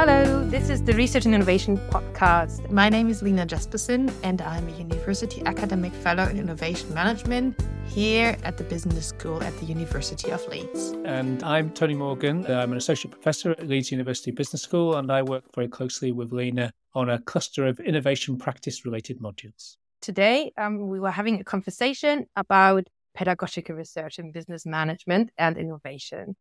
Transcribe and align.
Hello, 0.00 0.44
this 0.44 0.70
is 0.70 0.80
the 0.84 0.92
Research 0.92 1.26
and 1.26 1.34
Innovation 1.34 1.76
Podcast. 1.90 2.70
My 2.70 2.88
name 2.88 3.08
is 3.08 3.20
Lena 3.20 3.44
Jaspersen, 3.44 4.12
and 4.22 4.40
I'm 4.40 4.68
a 4.68 4.78
University 4.78 5.42
Academic 5.44 5.92
Fellow 5.92 6.22
in 6.28 6.38
Innovation 6.38 6.94
Management 6.94 7.60
here 7.88 8.36
at 8.44 8.56
the 8.56 8.62
Business 8.62 9.08
School 9.08 9.42
at 9.42 9.58
the 9.58 9.66
University 9.66 10.30
of 10.30 10.46
Leeds. 10.46 10.94
And 11.04 11.42
I'm 11.42 11.70
Tony 11.70 11.94
Morgan. 11.94 12.46
I'm 12.46 12.70
an 12.70 12.78
Associate 12.78 13.10
Professor 13.10 13.50
at 13.50 13.66
Leeds 13.66 13.90
University 13.90 14.30
Business 14.30 14.62
School, 14.62 14.94
and 14.94 15.10
I 15.10 15.22
work 15.22 15.42
very 15.52 15.66
closely 15.66 16.12
with 16.12 16.30
Lena 16.30 16.72
on 16.94 17.10
a 17.10 17.18
cluster 17.18 17.66
of 17.66 17.80
innovation 17.80 18.38
practice 18.38 18.84
related 18.84 19.18
modules. 19.18 19.78
Today, 20.00 20.52
um, 20.56 20.86
we 20.86 21.00
were 21.00 21.10
having 21.10 21.40
a 21.40 21.44
conversation 21.44 22.26
about 22.36 22.86
pedagogical 23.14 23.74
research 23.74 24.20
in 24.20 24.30
business 24.30 24.64
management 24.64 25.30
and 25.38 25.58
innovation 25.58 26.36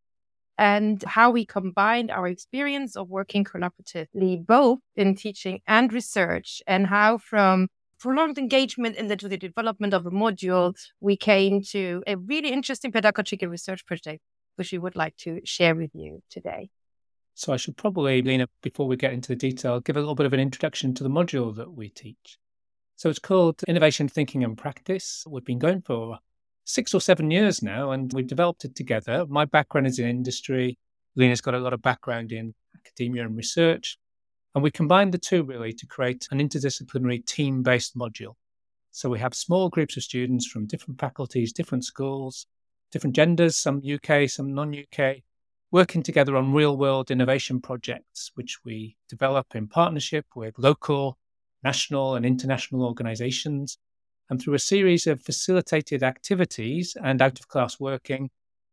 and 0.57 1.03
how 1.03 1.29
we 1.29 1.45
combined 1.45 2.11
our 2.11 2.27
experience 2.27 2.95
of 2.95 3.09
working 3.09 3.43
collaboratively 3.43 4.45
both 4.45 4.79
in 4.95 5.15
teaching 5.15 5.59
and 5.67 5.93
research 5.93 6.61
and 6.67 6.87
how 6.87 7.17
from 7.17 7.67
prolonged 7.99 8.37
engagement 8.37 8.95
in 8.95 9.07
the, 9.07 9.15
the 9.15 9.37
development 9.37 9.93
of 9.93 10.05
a 10.05 10.11
module 10.11 10.73
we 10.99 11.15
came 11.15 11.61
to 11.61 12.03
a 12.07 12.15
really 12.15 12.51
interesting 12.51 12.91
pedagogical 12.91 13.47
research 13.47 13.85
project 13.85 14.21
which 14.55 14.71
we 14.71 14.77
would 14.77 14.95
like 14.95 15.15
to 15.17 15.39
share 15.45 15.75
with 15.75 15.91
you 15.93 16.21
today. 16.29 16.69
So 17.35 17.53
i 17.53 17.57
should 17.57 17.77
probably 17.77 18.21
lena 18.21 18.47
before 18.63 18.87
we 18.87 18.95
get 18.95 19.13
into 19.13 19.29
the 19.29 19.35
detail 19.35 19.79
give 19.79 19.97
a 19.97 19.99
little 19.99 20.15
bit 20.15 20.25
of 20.25 20.33
an 20.33 20.39
introduction 20.39 20.93
to 20.95 21.03
the 21.03 21.09
module 21.09 21.55
that 21.55 21.71
we 21.71 21.89
teach. 21.89 22.37
So 22.95 23.09
it's 23.09 23.19
called 23.19 23.61
innovation 23.67 24.07
thinking 24.07 24.43
and 24.43 24.57
practice 24.57 25.23
we've 25.27 25.45
been 25.45 25.59
going 25.59 25.81
for 25.81 26.17
six 26.67 26.93
or 26.93 26.99
seven 26.99 27.31
years 27.31 27.63
now, 27.63 27.91
and 27.91 28.11
we've 28.13 28.27
developed 28.27 28.65
it 28.65 28.75
together. 28.75 29.25
My 29.27 29.45
background 29.45 29.87
is 29.87 29.99
in 29.99 30.07
industry. 30.07 30.77
Lena's 31.15 31.41
got 31.41 31.55
a 31.55 31.59
lot 31.59 31.73
of 31.73 31.81
background 31.81 32.31
in 32.33 32.53
academia 32.75 33.25
and 33.25 33.37
research. 33.37 33.97
And 34.53 34.63
we 34.63 34.69
combined 34.69 35.13
the 35.13 35.17
two 35.17 35.43
really 35.43 35.71
to 35.73 35.85
create 35.87 36.27
an 36.29 36.39
interdisciplinary 36.39 37.25
team 37.25 37.63
based 37.63 37.95
module. 37.95 38.35
So 38.91 39.09
we 39.09 39.19
have 39.19 39.33
small 39.33 39.69
groups 39.69 39.95
of 39.95 40.03
students 40.03 40.45
from 40.45 40.67
different 40.67 40.99
faculties, 40.99 41.53
different 41.53 41.85
schools, 41.85 42.47
different 42.91 43.15
genders, 43.15 43.55
some 43.55 43.81
UK, 43.81 44.29
some 44.29 44.53
non 44.53 44.75
UK, 44.75 45.17
working 45.71 46.03
together 46.03 46.35
on 46.35 46.53
real 46.53 46.75
world 46.75 47.11
innovation 47.11 47.61
projects, 47.61 48.31
which 48.35 48.57
we 48.65 48.97
develop 49.07 49.55
in 49.55 49.67
partnership 49.67 50.25
with 50.35 50.55
local, 50.57 51.17
national, 51.63 52.15
and 52.15 52.25
international 52.25 52.83
organizations 52.83 53.77
and 54.29 54.41
through 54.41 54.55
a 54.55 54.59
series 54.59 55.07
of 55.07 55.21
facilitated 55.21 56.03
activities 56.03 56.95
and 57.01 57.21
out 57.21 57.39
of 57.39 57.47
class 57.47 57.79
working, 57.79 58.29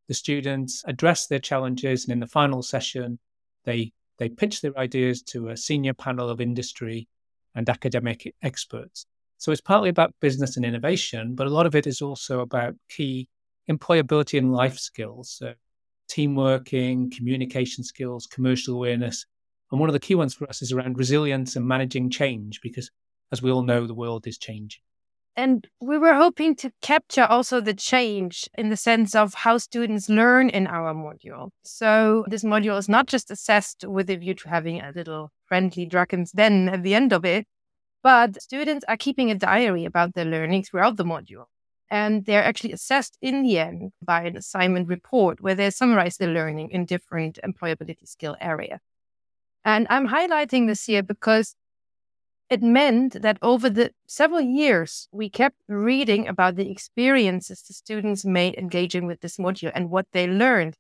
the 0.08 0.14
students 0.14 0.82
address 0.86 1.26
their 1.26 1.38
challenges. 1.38 2.04
And 2.04 2.12
in 2.12 2.20
the 2.20 2.26
final 2.26 2.62
session, 2.62 3.18
they, 3.64 3.92
they 4.18 4.28
pitch 4.28 4.60
their 4.60 4.76
ideas 4.78 5.22
to 5.22 5.48
a 5.48 5.56
senior 5.56 5.94
panel 5.94 6.28
of 6.28 6.40
industry 6.40 7.08
and 7.54 7.68
academic 7.68 8.34
experts. 8.42 9.06
So 9.38 9.52
it's 9.52 9.60
partly 9.60 9.88
about 9.90 10.14
business 10.20 10.56
and 10.56 10.64
innovation, 10.64 11.34
but 11.34 11.46
a 11.46 11.50
lot 11.50 11.66
of 11.66 11.74
it 11.74 11.86
is 11.86 12.02
also 12.02 12.40
about 12.40 12.74
key 12.88 13.28
employability 13.70 14.38
and 14.38 14.52
life 14.52 14.78
skills. 14.78 15.30
So 15.38 15.54
team 16.08 16.34
working, 16.34 17.10
communication 17.10 17.84
skills, 17.84 18.26
commercial 18.26 18.74
awareness. 18.74 19.26
And 19.70 19.80
one 19.80 19.88
of 19.88 19.94
the 19.94 20.00
key 20.00 20.14
ones 20.14 20.34
for 20.34 20.48
us 20.48 20.62
is 20.62 20.72
around 20.72 20.98
resilience 20.98 21.56
and 21.56 21.66
managing 21.66 22.10
change, 22.10 22.60
because 22.60 22.90
as 23.32 23.42
we 23.42 23.50
all 23.50 23.62
know, 23.62 23.86
the 23.86 23.94
world 23.94 24.26
is 24.26 24.38
changing. 24.38 24.82
And 25.36 25.66
we 25.80 25.98
were 25.98 26.14
hoping 26.14 26.54
to 26.56 26.70
capture 26.80 27.24
also 27.24 27.60
the 27.60 27.74
change 27.74 28.48
in 28.56 28.68
the 28.68 28.76
sense 28.76 29.16
of 29.16 29.34
how 29.34 29.58
students 29.58 30.08
learn 30.08 30.48
in 30.48 30.68
our 30.68 30.94
module. 30.94 31.50
So 31.64 32.24
this 32.28 32.44
module 32.44 32.78
is 32.78 32.88
not 32.88 33.06
just 33.06 33.32
assessed 33.32 33.84
with 33.84 34.08
a 34.10 34.16
view 34.16 34.34
to 34.34 34.48
having 34.48 34.80
a 34.80 34.92
little 34.94 35.32
friendly 35.46 35.86
Dragon's 35.86 36.30
Den 36.30 36.68
at 36.68 36.84
the 36.84 36.94
end 36.94 37.12
of 37.12 37.24
it, 37.24 37.46
but 38.02 38.40
students 38.40 38.84
are 38.86 38.96
keeping 38.96 39.30
a 39.30 39.34
diary 39.34 39.84
about 39.84 40.14
their 40.14 40.24
learning 40.24 40.62
throughout 40.64 40.96
the 40.96 41.04
module. 41.04 41.46
And 41.90 42.24
they're 42.26 42.44
actually 42.44 42.72
assessed 42.72 43.18
in 43.20 43.42
the 43.42 43.58
end 43.58 43.92
by 44.00 44.24
an 44.24 44.36
assignment 44.36 44.88
report 44.88 45.40
where 45.40 45.54
they 45.56 45.70
summarize 45.70 46.16
their 46.16 46.32
learning 46.32 46.70
in 46.70 46.84
different 46.84 47.40
employability 47.44 48.06
skill 48.06 48.36
areas. 48.40 48.80
And 49.64 49.86
I'm 49.90 50.08
highlighting 50.08 50.68
this 50.68 50.84
here 50.84 51.02
because 51.02 51.56
it 52.54 52.62
meant 52.62 53.20
that 53.22 53.38
over 53.42 53.68
the 53.68 53.90
several 54.06 54.40
years, 54.40 55.08
we 55.10 55.28
kept 55.28 55.56
reading 55.68 56.28
about 56.28 56.54
the 56.54 56.70
experiences 56.70 57.62
the 57.62 57.74
students 57.74 58.24
made 58.24 58.54
engaging 58.54 59.04
with 59.08 59.20
this 59.20 59.38
module 59.38 59.72
and 59.74 59.90
what 59.90 60.06
they 60.12 60.26
learned. 60.28 60.76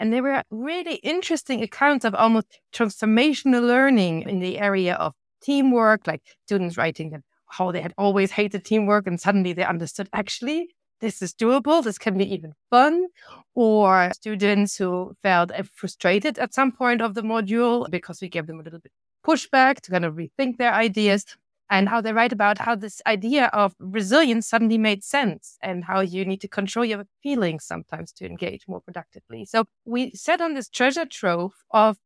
And 0.00 0.10
there 0.10 0.22
were 0.22 0.42
really 0.50 0.96
interesting 1.12 1.62
accounts 1.62 2.04
of 2.06 2.14
almost 2.14 2.48
transformational 2.72 3.62
learning 3.74 4.22
in 4.22 4.38
the 4.40 4.58
area 4.58 4.94
of 4.94 5.12
teamwork, 5.42 6.06
like 6.06 6.22
students 6.46 6.78
writing 6.78 7.10
that 7.10 7.22
how 7.56 7.72
they 7.72 7.82
had 7.82 7.94
always 7.98 8.30
hated 8.30 8.64
teamwork 8.64 9.06
and 9.06 9.20
suddenly 9.20 9.52
they 9.52 9.64
understood 9.64 10.08
actually 10.12 10.68
this 11.00 11.22
is 11.22 11.32
doable, 11.32 11.84
this 11.84 11.98
can 11.98 12.18
be 12.18 12.32
even 12.34 12.54
fun, 12.70 13.06
or 13.54 14.10
students 14.14 14.76
who 14.76 15.14
felt 15.22 15.52
frustrated 15.72 16.38
at 16.38 16.54
some 16.54 16.72
point 16.72 17.00
of 17.00 17.14
the 17.14 17.22
module 17.22 17.88
because 17.88 18.20
we 18.20 18.28
gave 18.28 18.46
them 18.46 18.60
a 18.60 18.62
little 18.62 18.80
bit 18.80 18.92
pushback, 19.28 19.80
to 19.82 19.90
kind 19.90 20.04
of 20.04 20.14
rethink 20.14 20.56
their 20.56 20.72
ideas, 20.72 21.24
and 21.70 21.88
how 21.88 22.00
they 22.00 22.12
write 22.12 22.32
about 22.32 22.58
how 22.58 22.74
this 22.74 23.02
idea 23.06 23.46
of 23.52 23.74
resilience 23.78 24.48
suddenly 24.48 24.78
made 24.78 25.04
sense 25.04 25.58
and 25.62 25.84
how 25.84 26.00
you 26.00 26.24
need 26.24 26.40
to 26.40 26.48
control 26.48 26.84
your 26.84 27.04
feelings 27.22 27.64
sometimes 27.64 28.10
to 28.12 28.24
engage 28.24 28.66
more 28.66 28.80
productively. 28.80 29.44
So 29.44 29.64
we 29.84 30.10
set 30.12 30.40
on 30.40 30.54
this 30.54 30.68
treasure 30.68 31.04
trove 31.04 31.52
of 31.70 31.98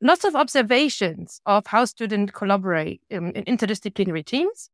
lots 0.00 0.24
of 0.24 0.34
observations 0.34 1.40
of 1.46 1.66
how 1.66 1.84
students 1.84 2.32
collaborate 2.32 3.00
in, 3.08 3.32
in 3.32 3.44
interdisciplinary 3.44 4.24
teams 4.24 4.70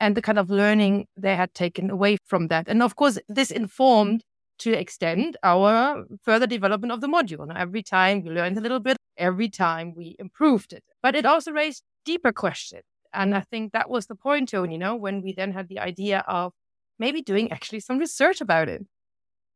and 0.00 0.16
the 0.16 0.22
kind 0.22 0.38
of 0.38 0.50
learning 0.50 1.06
they 1.16 1.36
had 1.36 1.52
taken 1.54 1.90
away 1.90 2.18
from 2.24 2.48
that. 2.48 2.68
And 2.68 2.82
of 2.82 2.96
course, 2.96 3.18
this 3.28 3.50
informed 3.50 4.24
to 4.58 4.72
extend 4.72 5.36
our 5.42 6.04
further 6.22 6.46
development 6.46 6.92
of 6.92 7.00
the 7.00 7.08
module. 7.08 7.42
And 7.42 7.56
every 7.56 7.82
time 7.82 8.22
we 8.22 8.30
learned 8.30 8.58
a 8.58 8.60
little 8.60 8.80
bit, 8.80 8.96
every 9.16 9.48
time 9.48 9.94
we 9.94 10.16
improved 10.18 10.72
it. 10.72 10.84
But 11.02 11.14
it 11.14 11.26
also 11.26 11.52
raised 11.52 11.82
deeper 12.04 12.32
questions. 12.32 12.82
And 13.12 13.34
I 13.34 13.40
think 13.40 13.72
that 13.72 13.88
was 13.88 14.06
the 14.06 14.14
point, 14.14 14.50
Tony, 14.50 14.74
you 14.74 14.78
know, 14.78 14.96
when 14.96 15.22
we 15.22 15.32
then 15.32 15.52
had 15.52 15.68
the 15.68 15.78
idea 15.78 16.24
of 16.26 16.52
maybe 16.98 17.22
doing 17.22 17.50
actually 17.52 17.80
some 17.80 17.98
research 17.98 18.40
about 18.40 18.68
it. 18.68 18.86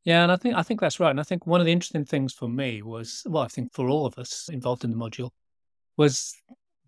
Yeah, 0.04 0.22
and 0.22 0.32
I 0.32 0.36
think 0.36 0.54
I 0.54 0.62
think 0.62 0.80
that's 0.80 0.98
right. 0.98 1.10
And 1.10 1.20
I 1.20 1.24
think 1.24 1.46
one 1.46 1.60
of 1.60 1.66
the 1.66 1.72
interesting 1.72 2.06
things 2.06 2.32
for 2.32 2.48
me 2.48 2.80
was, 2.80 3.22
well, 3.26 3.42
I 3.42 3.48
think 3.48 3.72
for 3.74 3.88
all 3.88 4.06
of 4.06 4.18
us 4.18 4.48
involved 4.50 4.82
in 4.82 4.90
the 4.90 4.96
module, 4.96 5.30
was 5.96 6.34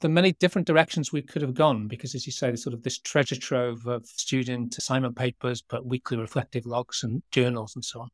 the 0.02 0.08
many 0.08 0.32
different 0.32 0.66
directions 0.66 1.12
we 1.12 1.22
could 1.22 1.40
have 1.40 1.54
gone. 1.54 1.88
Because 1.88 2.14
as 2.14 2.26
you 2.26 2.32
say, 2.32 2.48
there's 2.48 2.62
sort 2.62 2.74
of 2.74 2.82
this 2.82 2.98
treasure 2.98 3.36
trove 3.36 3.86
of 3.86 4.04
student 4.04 4.76
assignment 4.76 5.16
papers, 5.16 5.62
but 5.62 5.86
weekly 5.86 6.18
reflective 6.18 6.66
logs 6.66 7.02
and 7.02 7.22
journals 7.30 7.74
and 7.74 7.84
so 7.84 8.02
on. 8.02 8.08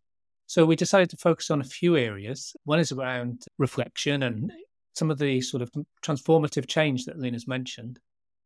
So 0.47 0.65
we 0.65 0.77
decided 0.77 1.11
to 1.11 1.17
focus 1.17 1.51
on 1.51 1.61
a 1.61 1.65
few 1.65 1.97
areas. 1.97 2.55
One 2.65 2.79
is 2.79 2.93
around 2.93 3.45
reflection 3.59 4.23
and 4.23 4.51
some 4.95 5.11
of 5.11 5.19
the 5.19 5.41
sort 5.41 5.63
of 5.63 5.71
transformative 6.03 6.67
change 6.67 7.05
that 7.05 7.19
Lena's 7.19 7.49
mentioned. 7.49 7.99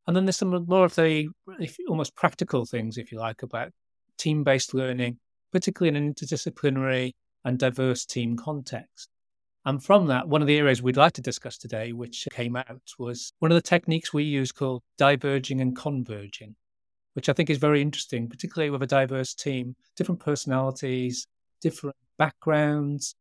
And 0.06 0.16
then 0.16 0.24
there's 0.24 0.36
some 0.36 0.64
more 0.66 0.84
of 0.84 0.97
the 0.97 1.28
almost 1.88 2.16
practical 2.16 2.64
things, 2.64 2.98
if 2.98 3.12
you 3.12 3.19
like, 3.19 3.42
about 3.42 3.70
team 4.19 4.42
based 4.42 4.74
learning, 4.74 5.19
particularly 5.53 5.97
in 5.97 6.03
an 6.03 6.12
interdisciplinary 6.12 7.12
and 7.44 7.59
diverse 7.59 8.04
team 8.04 8.36
context. 8.36 9.09
And 9.65 9.83
from 9.83 10.06
that, 10.09 10.27
one 10.28 10.41
of 10.41 10.49
the 10.49 10.56
areas 10.56 10.83
we'd 10.83 10.97
like 10.97 11.12
to 11.15 11.23
discuss 11.23 11.56
today, 11.56 11.93
which 11.93 12.27
came 12.33 12.56
out, 12.56 12.81
was 12.99 13.33
one 13.39 13.53
of 13.53 13.56
the 13.56 13.62
techniques 13.62 14.12
we 14.12 14.25
use 14.25 14.50
called 14.50 14.83
diverging 14.99 15.61
and 15.61 15.77
converging, 15.77 16.56
which 17.12 17.28
I 17.28 17.33
think 17.33 17.49
is 17.49 17.59
very 17.59 17.81
interesting, 17.81 18.28
particularly 18.28 18.71
with 18.71 18.83
a 18.83 18.87
diverse 18.87 19.34
team, 19.34 19.77
different 19.97 20.21
personalities, 20.21 21.27
different 21.61 21.95
backgrounds, 22.19 23.15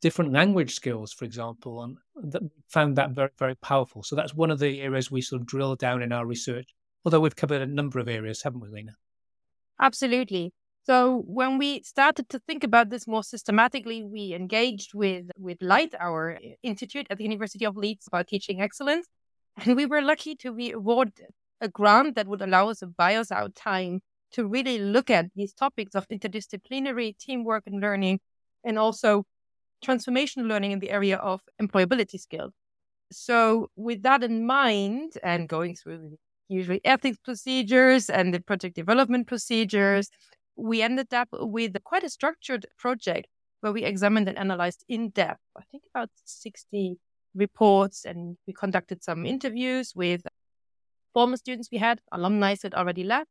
different 0.00 0.32
language 0.32 0.74
skills, 0.74 1.12
for 1.12 1.26
example, 1.26 1.82
and 1.82 1.98
that 2.32 2.42
found 2.68 2.96
that 2.96 3.10
very, 3.10 3.30
very 3.38 3.54
powerful. 3.56 4.02
So 4.02 4.16
that's 4.16 4.34
one 4.34 4.50
of 4.50 4.58
the 4.58 4.80
areas 4.80 5.10
we 5.10 5.20
sort 5.20 5.42
of 5.42 5.46
drill 5.46 5.76
down 5.76 6.02
in 6.02 6.10
our 6.10 6.26
research, 6.26 6.68
although 7.04 7.20
we've 7.20 7.36
covered 7.36 7.62
a 7.62 7.66
number 7.66 7.98
of 7.98 8.08
areas, 8.08 8.42
haven't 8.42 8.60
we, 8.60 8.68
Lena? 8.68 8.96
Absolutely. 9.80 10.52
So 10.84 11.22
when 11.26 11.58
we 11.58 11.82
started 11.82 12.28
to 12.30 12.40
think 12.40 12.64
about 12.64 12.90
this 12.90 13.06
more 13.06 13.22
systematically, 13.22 14.02
we 14.02 14.34
engaged 14.34 14.94
with 14.94 15.26
with 15.38 15.58
LITE, 15.60 15.94
our 16.00 16.38
eh, 16.42 16.54
institute 16.62 17.06
at 17.08 17.18
the 17.18 17.24
University 17.24 17.64
of 17.64 17.76
Leeds 17.76 18.08
about 18.08 18.26
teaching 18.26 18.60
excellence, 18.60 19.06
and 19.64 19.76
we 19.76 19.86
were 19.86 20.02
lucky 20.02 20.34
to 20.36 20.52
be 20.52 20.72
awarded 20.72 21.26
a 21.60 21.68
grant 21.68 22.16
that 22.16 22.26
would 22.26 22.42
allow 22.42 22.68
us 22.68 22.80
to 22.80 22.88
buy 22.88 23.14
us 23.14 23.30
out 23.30 23.54
time 23.54 24.00
to 24.32 24.46
really 24.46 24.78
look 24.78 25.10
at 25.10 25.26
these 25.36 25.52
topics 25.52 25.94
of 25.94 26.08
interdisciplinary 26.08 27.16
teamwork 27.16 27.62
and 27.66 27.80
learning, 27.80 28.18
and 28.64 28.78
also 28.78 29.24
transformational 29.84 30.48
learning 30.48 30.72
in 30.72 30.80
the 30.80 30.90
area 30.90 31.16
of 31.18 31.42
employability 31.60 32.18
skills. 32.18 32.52
So, 33.12 33.70
with 33.76 34.02
that 34.02 34.24
in 34.24 34.46
mind, 34.46 35.12
and 35.22 35.48
going 35.48 35.76
through 35.76 36.18
usually 36.48 36.80
ethics 36.84 37.18
procedures 37.24 38.10
and 38.10 38.34
the 38.34 38.40
project 38.40 38.74
development 38.74 39.28
procedures, 39.28 40.10
we 40.56 40.82
ended 40.82 41.12
up 41.14 41.28
with 41.32 41.76
quite 41.84 42.04
a 42.04 42.10
structured 42.10 42.66
project 42.78 43.26
where 43.60 43.72
we 43.72 43.84
examined 43.84 44.28
and 44.28 44.38
analyzed 44.38 44.84
in 44.88 45.10
depth, 45.10 45.40
I 45.56 45.62
think 45.70 45.84
about 45.94 46.10
60 46.24 46.98
reports 47.34 48.04
and 48.04 48.36
we 48.46 48.52
conducted 48.52 49.02
some 49.02 49.24
interviews 49.24 49.92
with 49.94 50.22
former 51.14 51.36
students 51.36 51.68
we 51.70 51.78
had, 51.78 52.00
alumni 52.10 52.56
that 52.62 52.74
already 52.74 53.04
left, 53.04 53.30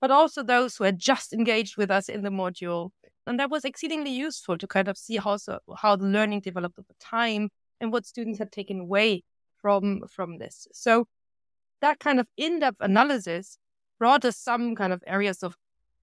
but 0.00 0.10
also 0.10 0.42
those 0.42 0.76
who 0.76 0.84
had 0.84 0.98
just 0.98 1.32
engaged 1.32 1.76
with 1.76 1.90
us 1.90 2.08
in 2.08 2.22
the 2.22 2.30
module. 2.30 2.90
And 3.26 3.38
that 3.40 3.50
was 3.50 3.64
exceedingly 3.64 4.10
useful 4.10 4.58
to 4.58 4.66
kind 4.66 4.88
of 4.88 4.98
see 4.98 5.16
how, 5.16 5.38
how 5.76 5.96
the 5.96 6.06
learning 6.06 6.40
developed 6.40 6.78
over 6.78 6.94
time 7.00 7.50
and 7.80 7.92
what 7.92 8.06
students 8.06 8.38
had 8.38 8.52
taken 8.52 8.80
away 8.80 9.24
from, 9.60 10.02
from 10.10 10.38
this. 10.38 10.66
So 10.72 11.06
that 11.80 11.98
kind 11.98 12.20
of 12.20 12.26
in-depth 12.36 12.78
analysis 12.80 13.58
brought 13.98 14.24
us 14.24 14.36
some 14.36 14.74
kind 14.74 14.92
of 14.92 15.02
areas 15.06 15.42
of 15.42 15.56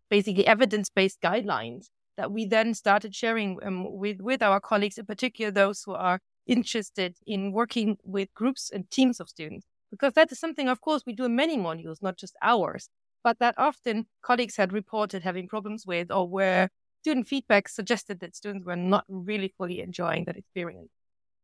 basically 0.09 0.47
evidence-based 0.47 1.21
guidelines 1.21 1.87
that 2.17 2.31
we 2.31 2.45
then 2.45 2.73
started 2.73 3.13
sharing 3.13 3.59
um, 3.63 3.97
with, 3.97 4.19
with 4.21 4.41
our 4.41 4.59
colleagues, 4.59 4.97
in 4.97 5.05
particular 5.05 5.51
those 5.51 5.83
who 5.83 5.93
are 5.93 6.19
interested 6.47 7.15
in 7.25 7.51
working 7.51 7.97
with 8.03 8.33
groups 8.33 8.69
and 8.71 8.89
teams 8.89 9.19
of 9.19 9.29
students. 9.29 9.65
Because 9.91 10.13
that 10.13 10.31
is 10.31 10.39
something, 10.39 10.67
of 10.67 10.81
course, 10.81 11.03
we 11.05 11.13
do 11.13 11.25
in 11.25 11.35
many 11.35 11.57
modules, 11.57 12.01
not 12.01 12.17
just 12.17 12.35
ours, 12.41 12.89
but 13.23 13.39
that 13.39 13.55
often 13.57 14.07
colleagues 14.21 14.57
had 14.57 14.73
reported 14.73 15.23
having 15.23 15.47
problems 15.47 15.85
with 15.85 16.11
or 16.11 16.27
where 16.27 16.69
student 17.01 17.27
feedback 17.27 17.69
suggested 17.69 18.19
that 18.19 18.35
students 18.35 18.65
were 18.65 18.75
not 18.75 19.05
really 19.07 19.53
fully 19.57 19.81
enjoying 19.81 20.25
that 20.25 20.37
experience. 20.37 20.89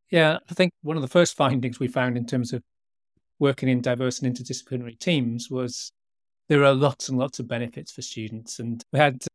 Yeah, 0.10 0.40
I 0.50 0.54
think 0.54 0.72
one 0.82 0.98
of 0.98 1.02
the 1.02 1.08
first 1.08 1.36
findings 1.36 1.80
we 1.80 1.88
found 1.88 2.18
in 2.18 2.26
terms 2.26 2.54
of 2.54 2.62
working 3.40 3.70
in 3.70 3.82
diverse 3.82 4.22
and 4.22 4.34
interdisciplinary 4.34 5.00
teams 5.00 5.50
was 5.50 5.92
there 6.54 6.64
are 6.64 6.76
lots 6.76 7.10
and 7.10 7.18
lots 7.18 7.40
of 7.40 7.48
benefits 7.48 7.92
for 7.92 8.04
students. 8.04 8.60
And 8.60 8.84
we 8.94 9.00
had 9.00 9.26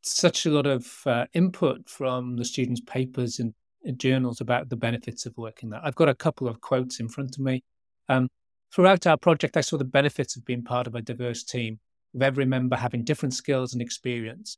such 0.00 0.46
a 0.46 0.50
lot 0.50 0.64
of 0.64 1.02
uh, 1.04 1.26
input 1.34 1.86
from 1.86 2.36
the 2.36 2.46
students' 2.46 2.80
papers 2.80 3.38
and, 3.38 3.52
journals 3.96 4.40
about 4.40 4.68
the 4.68 4.76
benefits 4.76 5.26
of 5.26 5.36
working 5.36 5.68
there. 5.68 5.80
I've 5.82 5.96
got 5.96 6.08
a 6.08 6.14
couple 6.14 6.46
of 6.46 6.60
quotes 6.60 7.00
in 7.00 7.08
front 7.08 7.36
of 7.36 7.42
me. 7.42 7.64
Um, 8.08 8.28
throughout 8.72 9.08
our 9.08 9.16
project, 9.16 9.56
I 9.56 9.60
saw 9.60 9.76
the 9.76 9.84
benefits 9.84 10.36
of 10.36 10.44
being 10.44 10.62
part 10.62 10.86
of 10.86 10.94
a 10.94 11.02
diverse 11.02 11.42
team, 11.42 11.80
with 12.12 12.22
every 12.22 12.44
member 12.44 12.76
having 12.76 13.02
different 13.02 13.34
skills 13.34 13.72
and 13.72 13.82
experience. 13.82 14.56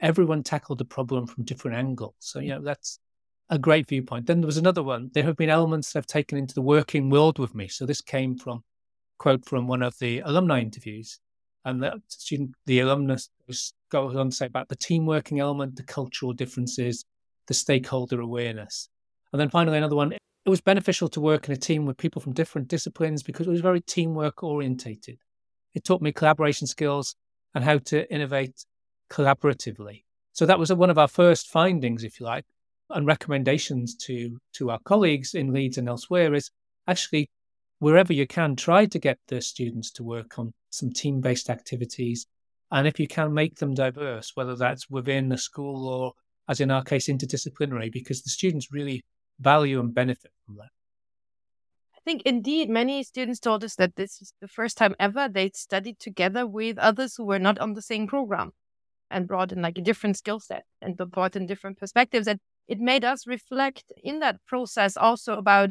Everyone 0.00 0.42
tackled 0.42 0.78
the 0.78 0.84
problem 0.84 1.28
from 1.28 1.44
different 1.44 1.76
angles. 1.76 2.16
So, 2.18 2.40
you 2.40 2.48
know, 2.48 2.60
that's 2.60 2.98
a 3.48 3.56
great 3.56 3.86
viewpoint. 3.86 4.26
Then 4.26 4.40
there 4.40 4.46
was 4.46 4.58
another 4.58 4.82
one. 4.82 5.10
There 5.14 5.22
have 5.22 5.36
been 5.36 5.48
elements 5.48 5.92
that 5.92 6.00
I've 6.00 6.06
taken 6.08 6.36
into 6.36 6.54
the 6.54 6.60
working 6.60 7.08
world 7.08 7.38
with 7.38 7.54
me. 7.54 7.68
So 7.68 7.86
this 7.86 8.00
came 8.00 8.36
from 8.36 8.64
quote 9.18 9.46
from 9.46 9.68
one 9.68 9.84
of 9.84 9.96
the 10.00 10.18
alumni 10.24 10.60
interviews 10.60 11.20
and 11.66 11.82
the 11.82 12.00
student, 12.06 12.52
the 12.66 12.78
alumnus 12.78 13.28
goes 13.90 14.14
on 14.16 14.30
to 14.30 14.36
say 14.36 14.46
about 14.46 14.68
the 14.68 14.76
team 14.76 15.04
working 15.04 15.40
element, 15.40 15.74
the 15.74 15.82
cultural 15.82 16.32
differences, 16.32 17.04
the 17.48 17.54
stakeholder 17.54 18.20
awareness. 18.20 18.88
And 19.32 19.40
then 19.40 19.50
finally, 19.50 19.76
another 19.76 19.96
one, 19.96 20.12
it 20.12 20.48
was 20.48 20.60
beneficial 20.60 21.08
to 21.08 21.20
work 21.20 21.48
in 21.48 21.52
a 21.52 21.58
team 21.58 21.84
with 21.84 21.96
people 21.96 22.22
from 22.22 22.34
different 22.34 22.68
disciplines 22.68 23.24
because 23.24 23.48
it 23.48 23.50
was 23.50 23.60
very 23.60 23.80
teamwork 23.80 24.44
orientated. 24.44 25.18
It 25.74 25.82
taught 25.82 26.00
me 26.00 26.12
collaboration 26.12 26.68
skills 26.68 27.16
and 27.52 27.64
how 27.64 27.78
to 27.78 28.10
innovate 28.14 28.64
collaboratively. 29.10 30.04
So 30.34 30.46
that 30.46 30.60
was 30.60 30.72
one 30.72 30.90
of 30.90 30.98
our 30.98 31.08
first 31.08 31.48
findings, 31.48 32.04
if 32.04 32.20
you 32.20 32.26
like, 32.26 32.44
and 32.90 33.08
recommendations 33.08 33.96
to, 34.04 34.38
to 34.52 34.70
our 34.70 34.78
colleagues 34.84 35.34
in 35.34 35.52
Leeds 35.52 35.78
and 35.78 35.88
elsewhere 35.88 36.32
is 36.32 36.52
actually 36.86 37.28
wherever 37.80 38.12
you 38.12 38.26
can, 38.28 38.54
try 38.54 38.86
to 38.86 38.98
get 39.00 39.18
the 39.26 39.40
students 39.40 39.90
to 39.90 40.04
work 40.04 40.38
on 40.38 40.52
some 40.76 40.92
team 40.92 41.20
based 41.20 41.50
activities. 41.50 42.26
And 42.70 42.86
if 42.86 42.98
you 42.98 43.06
can, 43.06 43.32
make 43.32 43.56
them 43.56 43.74
diverse, 43.74 44.32
whether 44.34 44.56
that's 44.56 44.90
within 44.90 45.28
the 45.28 45.38
school 45.38 45.88
or, 45.88 46.12
as 46.48 46.60
in 46.60 46.70
our 46.70 46.82
case, 46.82 47.08
interdisciplinary, 47.08 47.92
because 47.92 48.22
the 48.22 48.30
students 48.30 48.72
really 48.72 49.04
value 49.38 49.80
and 49.80 49.94
benefit 49.94 50.32
from 50.44 50.56
that. 50.56 50.70
I 51.94 52.00
think 52.04 52.22
indeed 52.22 52.68
many 52.68 53.02
students 53.02 53.40
told 53.40 53.64
us 53.64 53.74
that 53.76 53.96
this 53.96 54.20
is 54.22 54.32
the 54.40 54.48
first 54.48 54.76
time 54.76 54.94
ever 54.98 55.28
they 55.28 55.50
studied 55.54 55.98
together 55.98 56.46
with 56.46 56.78
others 56.78 57.16
who 57.16 57.24
were 57.24 57.38
not 57.38 57.58
on 57.58 57.74
the 57.74 57.82
same 57.82 58.06
program 58.06 58.52
and 59.10 59.26
brought 59.26 59.52
in 59.52 59.62
like 59.62 59.78
a 59.78 59.82
different 59.82 60.16
skill 60.16 60.40
set 60.40 60.64
and 60.80 60.96
brought 60.96 61.36
in 61.36 61.46
different 61.46 61.78
perspectives. 61.78 62.26
And 62.26 62.40
it 62.68 62.78
made 62.78 63.04
us 63.04 63.26
reflect 63.26 63.92
in 64.02 64.20
that 64.20 64.38
process 64.46 64.96
also 64.96 65.34
about 65.34 65.70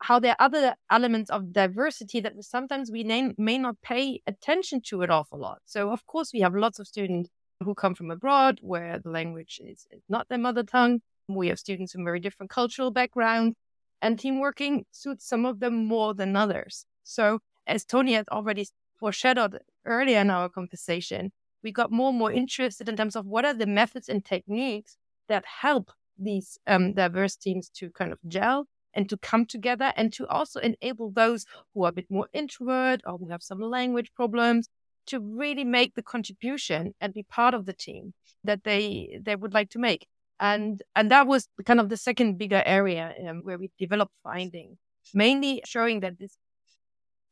how 0.00 0.20
there 0.20 0.32
are 0.38 0.46
other 0.46 0.76
elements 0.90 1.30
of 1.30 1.52
diversity 1.52 2.20
that 2.20 2.32
sometimes 2.44 2.90
we 2.90 3.04
may, 3.04 3.58
not 3.58 3.80
pay 3.82 4.22
attention 4.26 4.80
to 4.82 5.02
an 5.02 5.10
awful 5.10 5.38
lot. 5.38 5.58
So, 5.64 5.90
of 5.90 6.06
course, 6.06 6.32
we 6.32 6.40
have 6.40 6.54
lots 6.54 6.78
of 6.78 6.86
students 6.86 7.30
who 7.64 7.74
come 7.74 7.94
from 7.94 8.10
abroad 8.10 8.60
where 8.62 9.00
the 9.00 9.10
language 9.10 9.60
is, 9.64 9.86
not 10.08 10.28
their 10.28 10.38
mother 10.38 10.62
tongue. 10.62 11.00
We 11.26 11.48
have 11.48 11.58
students 11.58 11.92
from 11.92 12.04
very 12.04 12.20
different 12.20 12.50
cultural 12.50 12.90
backgrounds, 12.90 13.56
and 14.00 14.18
team 14.18 14.38
working 14.38 14.86
suits 14.92 15.26
some 15.26 15.44
of 15.44 15.60
them 15.60 15.86
more 15.86 16.14
than 16.14 16.36
others. 16.36 16.86
So, 17.02 17.40
as 17.66 17.84
Tony 17.84 18.14
has 18.14 18.26
already 18.30 18.66
foreshadowed 18.98 19.58
earlier 19.84 20.20
in 20.20 20.30
our 20.30 20.48
conversation, 20.48 21.32
we 21.62 21.72
got 21.72 21.90
more 21.90 22.10
and 22.10 22.18
more 22.18 22.32
interested 22.32 22.88
in 22.88 22.96
terms 22.96 23.16
of 23.16 23.26
what 23.26 23.44
are 23.44 23.54
the 23.54 23.66
methods 23.66 24.08
and 24.08 24.24
techniques 24.24 24.96
that 25.28 25.44
help 25.44 25.90
these 26.18 26.58
um, 26.66 26.94
diverse 26.94 27.36
teams 27.36 27.68
to 27.70 27.90
kind 27.90 28.12
of 28.12 28.18
gel 28.26 28.66
and 28.94 29.08
to 29.08 29.16
come 29.16 29.46
together 29.46 29.92
and 29.96 30.12
to 30.14 30.26
also 30.28 30.60
enable 30.60 31.10
those 31.10 31.44
who 31.74 31.84
are 31.84 31.90
a 31.90 31.92
bit 31.92 32.10
more 32.10 32.28
introvert 32.32 33.00
or 33.06 33.18
who 33.18 33.28
have 33.28 33.42
some 33.42 33.60
language 33.60 34.12
problems 34.14 34.68
to 35.06 35.20
really 35.20 35.64
make 35.64 35.94
the 35.94 36.02
contribution 36.02 36.94
and 37.00 37.14
be 37.14 37.22
part 37.22 37.54
of 37.54 37.64
the 37.64 37.72
team 37.72 38.12
that 38.44 38.64
they 38.64 39.18
they 39.22 39.36
would 39.36 39.54
like 39.54 39.70
to 39.70 39.78
make. 39.78 40.06
And 40.40 40.82
and 40.94 41.10
that 41.10 41.26
was 41.26 41.48
kind 41.64 41.80
of 41.80 41.88
the 41.88 41.96
second 41.96 42.38
bigger 42.38 42.62
area 42.64 43.14
um, 43.28 43.40
where 43.42 43.58
we 43.58 43.70
developed 43.78 44.14
finding 44.22 44.78
mainly 45.14 45.62
showing 45.64 46.00
that 46.00 46.18
this 46.18 46.36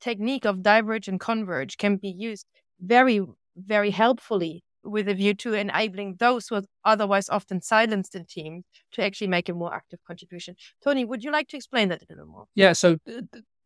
technique 0.01 0.45
of 0.45 0.63
diverge 0.63 1.09
and 1.09 1.21
converge 1.21 1.77
can 1.77 1.97
be 1.97 2.09
used 2.09 2.47
very 2.81 3.21
very 3.57 3.91
helpfully 3.91 4.63
with 4.87 5.09
a 5.09 5.15
view 5.15 5.35
to 5.35 5.55
enabling 5.55 6.17
those 6.19 6.49
who 6.49 6.57
are 6.57 6.63
otherwise 6.85 7.29
often 7.29 7.61
silenced 7.61 8.15
in 8.15 8.25
teams 8.25 8.65
to 8.93 9.03
actually 9.03 9.27
make 9.27 9.49
a 9.49 9.53
more 9.53 9.75
active 9.75 9.99
contribution. 10.07 10.55
Tony, 10.83 11.05
would 11.05 11.25
you 11.25 11.31
like 11.31 11.49
to 11.49 11.57
explain 11.57 11.89
that 11.89 12.03
a 12.03 12.07
little 12.09 12.27
more? 12.27 12.47
Yeah, 12.55 12.73
so 12.73 12.97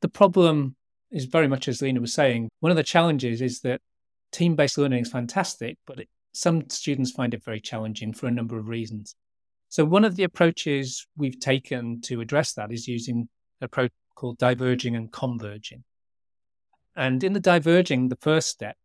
the 0.00 0.08
problem 0.08 0.76
is 1.10 1.24
very 1.24 1.48
much 1.48 1.68
as 1.68 1.82
Lena 1.82 2.00
was 2.00 2.14
saying. 2.14 2.48
One 2.60 2.70
of 2.70 2.76
the 2.76 2.82
challenges 2.82 3.40
is 3.40 3.60
that 3.60 3.80
team 4.32 4.56
based 4.56 4.78
learning 4.78 5.02
is 5.02 5.10
fantastic, 5.10 5.76
but 5.86 6.00
it, 6.00 6.08
some 6.32 6.68
students 6.70 7.10
find 7.10 7.34
it 7.34 7.44
very 7.44 7.60
challenging 7.60 8.12
for 8.12 8.26
a 8.26 8.30
number 8.30 8.58
of 8.58 8.68
reasons. 8.68 9.14
So, 9.68 9.84
one 9.84 10.04
of 10.04 10.16
the 10.16 10.24
approaches 10.24 11.06
we've 11.16 11.38
taken 11.38 12.00
to 12.02 12.20
address 12.20 12.54
that 12.54 12.72
is 12.72 12.88
using 12.88 13.28
an 13.60 13.64
approach 13.64 13.92
called 14.14 14.38
diverging 14.38 14.96
and 14.96 15.12
converging. 15.12 15.84
And 16.96 17.22
in 17.22 17.32
the 17.32 17.40
diverging, 17.40 18.08
the 18.08 18.16
first 18.16 18.48
step 18.48 18.76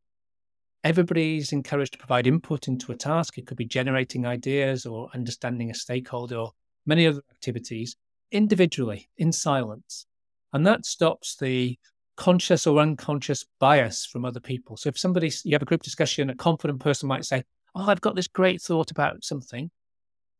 Everybody's 0.85 1.51
encouraged 1.51 1.93
to 1.93 1.97
provide 1.97 2.27
input 2.27 2.67
into 2.67 2.91
a 2.91 2.95
task. 2.95 3.39
It 3.39 3.47
could 3.47 3.57
be 3.57 3.65
generating 3.65 4.27
ideas 4.27 4.85
or 4.85 5.09
understanding 5.15 5.71
a 5.71 5.73
stakeholder 5.73 6.37
or 6.37 6.51
many 6.85 7.07
other 7.07 7.23
activities 7.31 7.95
individually 8.31 9.09
in 9.17 9.31
silence. 9.31 10.05
And 10.53 10.65
that 10.67 10.85
stops 10.85 11.37
the 11.37 11.79
conscious 12.17 12.67
or 12.67 12.79
unconscious 12.79 13.45
bias 13.59 14.05
from 14.05 14.25
other 14.25 14.39
people. 14.39 14.77
So 14.77 14.89
if 14.89 14.99
somebody, 14.99 15.31
you 15.43 15.53
have 15.53 15.63
a 15.63 15.65
group 15.65 15.81
discussion, 15.81 16.29
a 16.29 16.35
confident 16.35 16.79
person 16.81 17.09
might 17.09 17.25
say, 17.25 17.43
Oh, 17.73 17.89
I've 17.89 18.01
got 18.01 18.15
this 18.15 18.27
great 18.27 18.61
thought 18.61 18.91
about 18.91 19.23
something. 19.23 19.71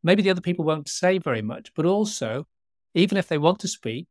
Maybe 0.04 0.22
the 0.22 0.30
other 0.30 0.42
people 0.42 0.64
won't 0.64 0.88
say 0.88 1.18
very 1.18 1.42
much, 1.42 1.74
but 1.74 1.88
also, 1.88 2.46
even 2.94 3.18
if 3.18 3.28
they 3.28 3.40
want 3.40 3.60
to 3.62 3.68
speak, 3.68 4.06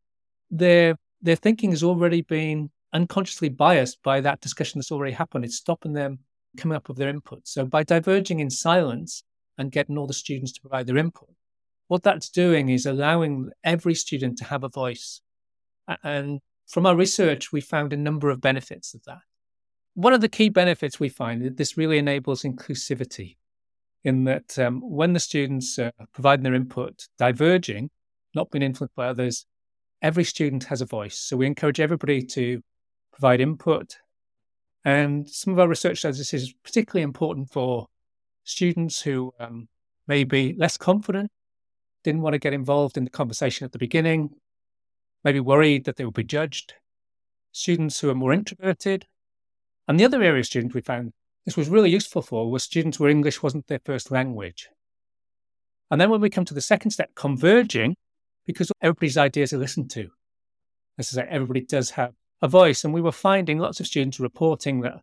their 0.50 0.96
their 1.22 1.36
thinking 1.36 1.70
has 1.70 1.84
already 1.84 2.22
been 2.22 2.70
unconsciously 2.94 3.48
biased 3.48 4.02
by 4.02 4.20
that 4.20 4.40
discussion 4.40 4.78
that's 4.78 4.92
already 4.92 5.12
happened. 5.12 5.44
It's 5.44 5.56
stopping 5.56 5.92
them 5.92 6.20
coming 6.56 6.76
up 6.76 6.88
with 6.88 6.96
their 6.96 7.08
input. 7.08 7.46
So 7.46 7.66
by 7.66 7.82
diverging 7.82 8.40
in 8.40 8.50
silence 8.50 9.24
and 9.58 9.72
getting 9.72 9.98
all 9.98 10.06
the 10.06 10.14
students 10.14 10.52
to 10.52 10.60
provide 10.60 10.86
their 10.86 10.96
input, 10.96 11.30
what 11.88 12.02
that's 12.02 12.30
doing 12.30 12.68
is 12.68 12.86
allowing 12.86 13.50
every 13.62 13.94
student 13.94 14.38
to 14.38 14.44
have 14.44 14.64
a 14.64 14.68
voice. 14.68 15.20
And 16.02 16.40
from 16.66 16.86
our 16.86 16.96
research, 16.96 17.52
we 17.52 17.60
found 17.60 17.92
a 17.92 17.96
number 17.96 18.30
of 18.30 18.40
benefits 18.40 18.94
of 18.94 19.02
that. 19.04 19.18
One 19.94 20.12
of 20.12 20.20
the 20.20 20.28
key 20.28 20.48
benefits 20.48 20.98
we 20.98 21.08
find 21.08 21.42
is 21.42 21.54
this 21.56 21.76
really 21.76 21.98
enables 21.98 22.42
inclusivity 22.42 23.36
in 24.02 24.24
that 24.24 24.58
um, 24.58 24.80
when 24.80 25.12
the 25.12 25.20
students 25.20 25.78
are 25.78 25.92
providing 26.12 26.42
their 26.42 26.54
input, 26.54 27.06
diverging, 27.18 27.90
not 28.34 28.50
being 28.50 28.62
influenced 28.62 28.96
by 28.96 29.08
others, 29.08 29.46
every 30.02 30.24
student 30.24 30.64
has 30.64 30.80
a 30.80 30.86
voice. 30.86 31.18
So 31.18 31.36
we 31.36 31.46
encourage 31.46 31.80
everybody 31.80 32.22
to 32.22 32.62
provide 33.14 33.40
input. 33.40 33.96
And 34.84 35.28
some 35.28 35.52
of 35.52 35.58
our 35.58 35.68
research 35.68 36.00
says 36.00 36.18
this 36.18 36.34
is 36.34 36.52
particularly 36.62 37.04
important 37.04 37.50
for 37.50 37.86
students 38.42 39.00
who 39.00 39.32
um, 39.40 39.68
may 40.06 40.24
be 40.24 40.54
less 40.58 40.76
confident, 40.76 41.30
didn't 42.02 42.20
want 42.20 42.34
to 42.34 42.38
get 42.38 42.52
involved 42.52 42.96
in 42.96 43.04
the 43.04 43.10
conversation 43.10 43.64
at 43.64 43.72
the 43.72 43.78
beginning, 43.78 44.30
maybe 45.22 45.40
worried 45.40 45.84
that 45.84 45.96
they 45.96 46.04
would 46.04 46.14
be 46.14 46.24
judged, 46.24 46.74
students 47.52 48.00
who 48.00 48.10
are 48.10 48.14
more 48.14 48.32
introverted. 48.32 49.06
And 49.88 49.98
the 49.98 50.04
other 50.04 50.22
area 50.22 50.40
of 50.40 50.46
students 50.46 50.74
we 50.74 50.82
found 50.82 51.12
this 51.44 51.56
was 51.56 51.68
really 51.68 51.90
useful 51.90 52.22
for 52.22 52.50
was 52.50 52.62
students 52.62 52.98
where 52.98 53.10
English 53.10 53.42
wasn't 53.42 53.66
their 53.68 53.80
first 53.84 54.10
language. 54.10 54.68
And 55.90 56.00
then 56.00 56.10
when 56.10 56.20
we 56.20 56.30
come 56.30 56.46
to 56.46 56.54
the 56.54 56.60
second 56.60 56.90
step, 56.90 57.14
converging, 57.14 57.96
because 58.46 58.72
everybody's 58.82 59.16
ideas 59.16 59.52
are 59.52 59.58
listened 59.58 59.90
to. 59.92 60.10
as 60.98 61.16
I 61.16 61.22
say, 61.22 61.28
everybody 61.30 61.60
does 61.60 61.90
have 61.90 62.14
a 62.44 62.48
voice. 62.48 62.84
And 62.84 62.92
we 62.92 63.00
were 63.00 63.10
finding 63.10 63.58
lots 63.58 63.80
of 63.80 63.86
students 63.86 64.20
reporting 64.20 64.82
that, 64.82 65.00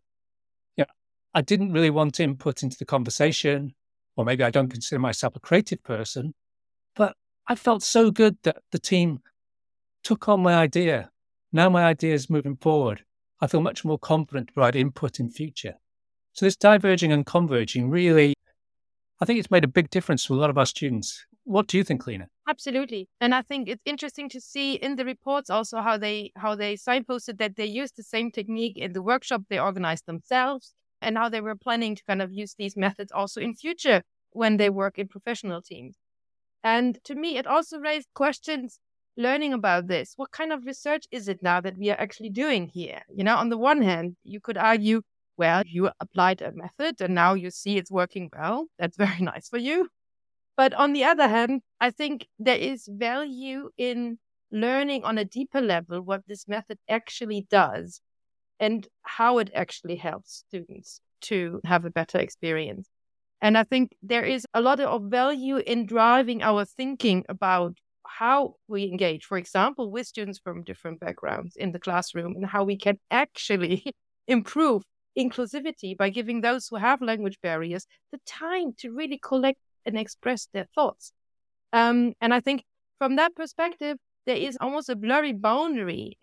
you 0.76 0.84
know, 0.84 0.92
I 1.34 1.42
didn't 1.42 1.72
really 1.72 1.90
want 1.90 2.20
input 2.20 2.62
into 2.62 2.78
the 2.78 2.84
conversation, 2.84 3.74
or 4.16 4.24
maybe 4.24 4.44
I 4.44 4.50
don't 4.50 4.70
consider 4.70 5.00
myself 5.00 5.34
a 5.34 5.40
creative 5.40 5.82
person, 5.82 6.34
but 6.94 7.16
I 7.48 7.56
felt 7.56 7.82
so 7.82 8.12
good 8.12 8.38
that 8.44 8.58
the 8.70 8.78
team 8.78 9.20
took 10.04 10.28
on 10.28 10.40
my 10.40 10.54
idea. 10.54 11.10
Now 11.52 11.68
my 11.68 11.84
idea 11.84 12.14
is 12.14 12.30
moving 12.30 12.56
forward. 12.56 13.04
I 13.40 13.48
feel 13.48 13.60
much 13.60 13.84
more 13.84 13.98
confident 13.98 14.46
to 14.48 14.52
provide 14.54 14.76
input 14.76 15.18
in 15.18 15.28
future. 15.28 15.74
So 16.34 16.46
this 16.46 16.56
diverging 16.56 17.12
and 17.12 17.26
converging 17.26 17.90
really, 17.90 18.34
I 19.20 19.24
think 19.24 19.40
it's 19.40 19.50
made 19.50 19.64
a 19.64 19.68
big 19.68 19.90
difference 19.90 20.24
to 20.26 20.34
a 20.34 20.36
lot 20.36 20.48
of 20.48 20.58
our 20.58 20.66
students. 20.66 21.26
What 21.44 21.66
do 21.66 21.76
you 21.76 21.84
think, 21.84 22.06
Lena? 22.06 22.28
Absolutely. 22.48 23.08
And 23.20 23.34
I 23.34 23.42
think 23.42 23.68
it's 23.68 23.82
interesting 23.84 24.28
to 24.30 24.40
see 24.40 24.74
in 24.74 24.96
the 24.96 25.04
reports 25.04 25.50
also 25.50 25.80
how 25.80 25.96
they 25.96 26.30
how 26.36 26.54
they 26.54 26.74
signposted 26.74 27.38
that 27.38 27.56
they 27.56 27.66
used 27.66 27.96
the 27.96 28.02
same 28.02 28.30
technique 28.30 28.76
in 28.76 28.92
the 28.92 29.02
workshop 29.02 29.42
they 29.48 29.58
organized 29.58 30.06
themselves 30.06 30.74
and 31.00 31.16
how 31.16 31.28
they 31.28 31.40
were 31.40 31.56
planning 31.56 31.96
to 31.96 32.04
kind 32.04 32.22
of 32.22 32.32
use 32.32 32.54
these 32.56 32.76
methods 32.76 33.12
also 33.12 33.40
in 33.40 33.54
future 33.54 34.02
when 34.30 34.56
they 34.56 34.70
work 34.70 34.98
in 34.98 35.08
professional 35.08 35.60
teams. 35.62 35.96
And 36.64 36.98
to 37.04 37.14
me, 37.14 37.36
it 37.36 37.46
also 37.46 37.78
raised 37.78 38.08
questions 38.14 38.78
learning 39.16 39.52
about 39.52 39.88
this. 39.88 40.14
What 40.16 40.30
kind 40.30 40.52
of 40.52 40.64
research 40.64 41.06
is 41.10 41.28
it 41.28 41.42
now 41.42 41.60
that 41.60 41.76
we 41.76 41.90
are 41.90 42.00
actually 42.00 42.30
doing 42.30 42.68
here? 42.68 43.02
You 43.14 43.24
know, 43.24 43.36
on 43.36 43.48
the 43.50 43.58
one 43.58 43.82
hand, 43.82 44.16
you 44.24 44.40
could 44.40 44.56
argue, 44.56 45.02
well, 45.36 45.62
you 45.66 45.90
applied 46.00 46.40
a 46.40 46.52
method 46.52 47.00
and 47.00 47.14
now 47.14 47.34
you 47.34 47.50
see 47.50 47.76
it's 47.76 47.90
working 47.90 48.30
well. 48.32 48.66
That's 48.78 48.96
very 49.06 49.20
nice 49.20 49.48
for 49.48 49.58
you. 49.58 49.88
But 50.56 50.74
on 50.74 50.92
the 50.92 51.04
other 51.04 51.28
hand, 51.28 51.62
I 51.80 51.90
think 51.90 52.26
there 52.38 52.56
is 52.56 52.88
value 52.90 53.70
in 53.76 54.18
learning 54.50 55.04
on 55.04 55.18
a 55.18 55.24
deeper 55.24 55.60
level 55.60 56.02
what 56.02 56.26
this 56.26 56.46
method 56.46 56.78
actually 56.88 57.46
does 57.50 58.00
and 58.60 58.86
how 59.02 59.38
it 59.38 59.50
actually 59.54 59.96
helps 59.96 60.44
students 60.48 61.00
to 61.22 61.60
have 61.64 61.84
a 61.84 61.90
better 61.90 62.18
experience. 62.18 62.88
And 63.40 63.58
I 63.58 63.64
think 63.64 63.96
there 64.02 64.24
is 64.24 64.46
a 64.54 64.60
lot 64.60 64.78
of 64.78 65.04
value 65.04 65.56
in 65.56 65.86
driving 65.86 66.42
our 66.42 66.64
thinking 66.64 67.24
about 67.28 67.76
how 68.06 68.54
we 68.68 68.84
engage, 68.84 69.24
for 69.24 69.38
example, 69.38 69.90
with 69.90 70.06
students 70.06 70.38
from 70.38 70.62
different 70.62 71.00
backgrounds 71.00 71.56
in 71.56 71.72
the 71.72 71.80
classroom 71.80 72.36
and 72.36 72.46
how 72.46 72.62
we 72.62 72.76
can 72.76 72.98
actually 73.10 73.94
improve 74.28 74.84
inclusivity 75.18 75.96
by 75.96 76.10
giving 76.10 76.40
those 76.40 76.68
who 76.68 76.76
have 76.76 77.02
language 77.02 77.38
barriers 77.42 77.86
the 78.12 78.18
time 78.26 78.72
to 78.78 78.92
really 78.92 79.18
collect 79.18 79.58
and 79.84 79.98
express 79.98 80.48
their 80.52 80.66
thoughts. 80.74 81.12
Um, 81.72 82.14
and 82.20 82.34
I 82.34 82.40
think 82.40 82.64
from 82.98 83.16
that 83.16 83.34
perspective, 83.34 83.98
there 84.26 84.36
is 84.36 84.56
almost 84.60 84.88
a 84.88 84.96
blurry 84.96 85.32
boundary 85.32 86.18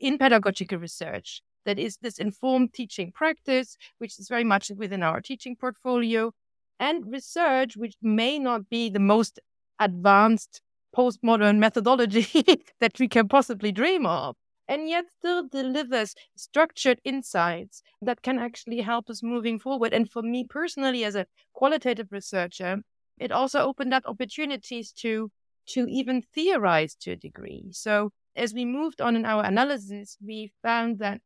in 0.00 0.18
pedagogical 0.18 0.78
research 0.78 1.42
that 1.66 1.78
is 1.78 1.98
this 1.98 2.18
informed 2.18 2.72
teaching 2.74 3.12
practice, 3.12 3.76
which 3.98 4.18
is 4.18 4.28
very 4.28 4.44
much 4.44 4.70
within 4.76 5.02
our 5.02 5.20
teaching 5.20 5.56
portfolio, 5.56 6.32
and 6.78 7.10
research, 7.10 7.76
which 7.76 7.94
may 8.02 8.38
not 8.38 8.68
be 8.68 8.90
the 8.90 8.98
most 8.98 9.40
advanced 9.78 10.60
postmodern 10.96 11.58
methodology 11.58 12.26
that 12.80 12.98
we 12.98 13.08
can 13.08 13.28
possibly 13.28 13.72
dream 13.72 14.06
of, 14.06 14.36
and 14.68 14.88
yet 14.88 15.04
still 15.18 15.46
delivers 15.48 16.14
structured 16.36 17.00
insights 17.04 17.82
that 18.00 18.22
can 18.22 18.38
actually 18.38 18.80
help 18.80 19.10
us 19.10 19.22
moving 19.22 19.58
forward. 19.58 19.92
And 19.92 20.10
for 20.10 20.22
me 20.22 20.44
personally, 20.48 21.04
as 21.04 21.14
a 21.14 21.26
qualitative 21.52 22.08
researcher, 22.10 22.82
it 23.18 23.32
also 23.32 23.60
opened 23.60 23.94
up 23.94 24.04
opportunities 24.06 24.92
to 24.92 25.30
to 25.66 25.86
even 25.88 26.22
theorize 26.34 26.94
to 26.94 27.12
a 27.12 27.16
degree. 27.16 27.68
So 27.72 28.10
as 28.36 28.52
we 28.52 28.64
moved 28.64 29.00
on 29.00 29.16
in 29.16 29.24
our 29.24 29.44
analysis, 29.44 30.18
we 30.22 30.52
found 30.62 30.98
that 30.98 31.20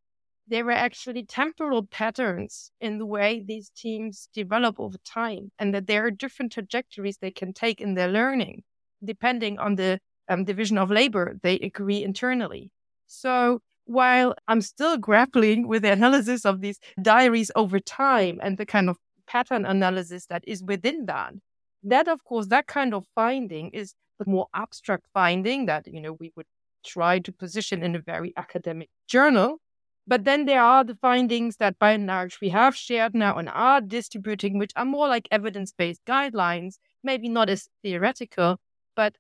there 0.47 0.65
were 0.65 0.73
actually 0.73 1.25
temporal 1.25 1.85
patterns 1.85 2.71
in 2.81 2.99
the 2.99 3.07
way 3.07 3.43
these 3.45 3.71
teams 3.71 4.29
develop 4.33 4.79
over 4.79 4.97
time, 5.05 5.51
and 5.59 5.75
that 5.75 5.87
there 5.87 6.07
are 6.07 6.11
different 6.11 6.53
trajectories 6.53 7.19
they 7.19 7.31
can 7.31 7.53
take 7.53 7.81
in 7.81 7.95
their 7.95 8.09
learning, 8.09 8.63
depending 9.05 9.59
on 9.59 9.75
the 9.75 9.99
um, 10.29 10.45
division 10.45 10.79
of 10.79 10.91
labor 10.91 11.39
they 11.43 11.59
agree 11.59 12.03
internally. 12.03 12.71
So 13.07 13.61
while 13.85 14.35
I'm 14.47 14.61
still 14.61 14.99
grappling 14.99 15.67
with 15.67 15.83
the 15.83 15.93
analysis 15.93 16.45
of 16.45 16.61
these 16.61 16.79
diaries 17.01 17.51
over 17.57 17.81
time 17.81 18.39
and 18.43 18.59
the 18.59 18.67
kind 18.67 18.89
of 18.89 18.99
pattern 19.27 19.65
analysis 19.65 20.27
that 20.27 20.45
is 20.47 20.63
within 20.63 21.07
that, 21.07 21.33
that 21.83 22.09
of 22.09 22.25
course, 22.25 22.47
that 22.49 22.67
kind 22.67 22.95
of 22.95 23.07
finding 23.15 23.71
is 23.71 23.95
the 24.19 24.25
more 24.27 24.49
abstract 24.55 25.07
finding 25.15 25.67
that, 25.67 25.87
you 25.87 26.01
know, 26.01 26.15
we 26.15 26.33
would 26.37 26.47
try 26.85 27.19
to 27.19 27.33
position 27.33 27.83
in 27.83 27.95
a 27.95 28.01
very 28.01 28.33
academic 28.37 28.89
journal 29.07 29.61
but 30.09 30.25
then 30.25 30.47
there 30.47 30.63
are 30.63 30.85
the 30.85 30.95
findings 30.95 31.59
that 31.59 31.79
by 31.79 31.93
and 31.93 32.07
large 32.07 32.41
we 32.41 32.49
have 32.49 32.75
shared 32.75 33.15
now 33.15 33.37
and 33.37 33.51
are 33.51 33.83
distributing, 33.83 34.57
which 34.57 34.73
are 34.75 34.87
more 34.87 35.07
like 35.07 35.29
evidence 35.31 35.71
based 35.71 36.01
guidelines, 36.07 36.77
maybe 37.05 37.29
not 37.29 37.51
as 37.51 37.69
theoretical, 37.83 38.57
but 38.97 39.17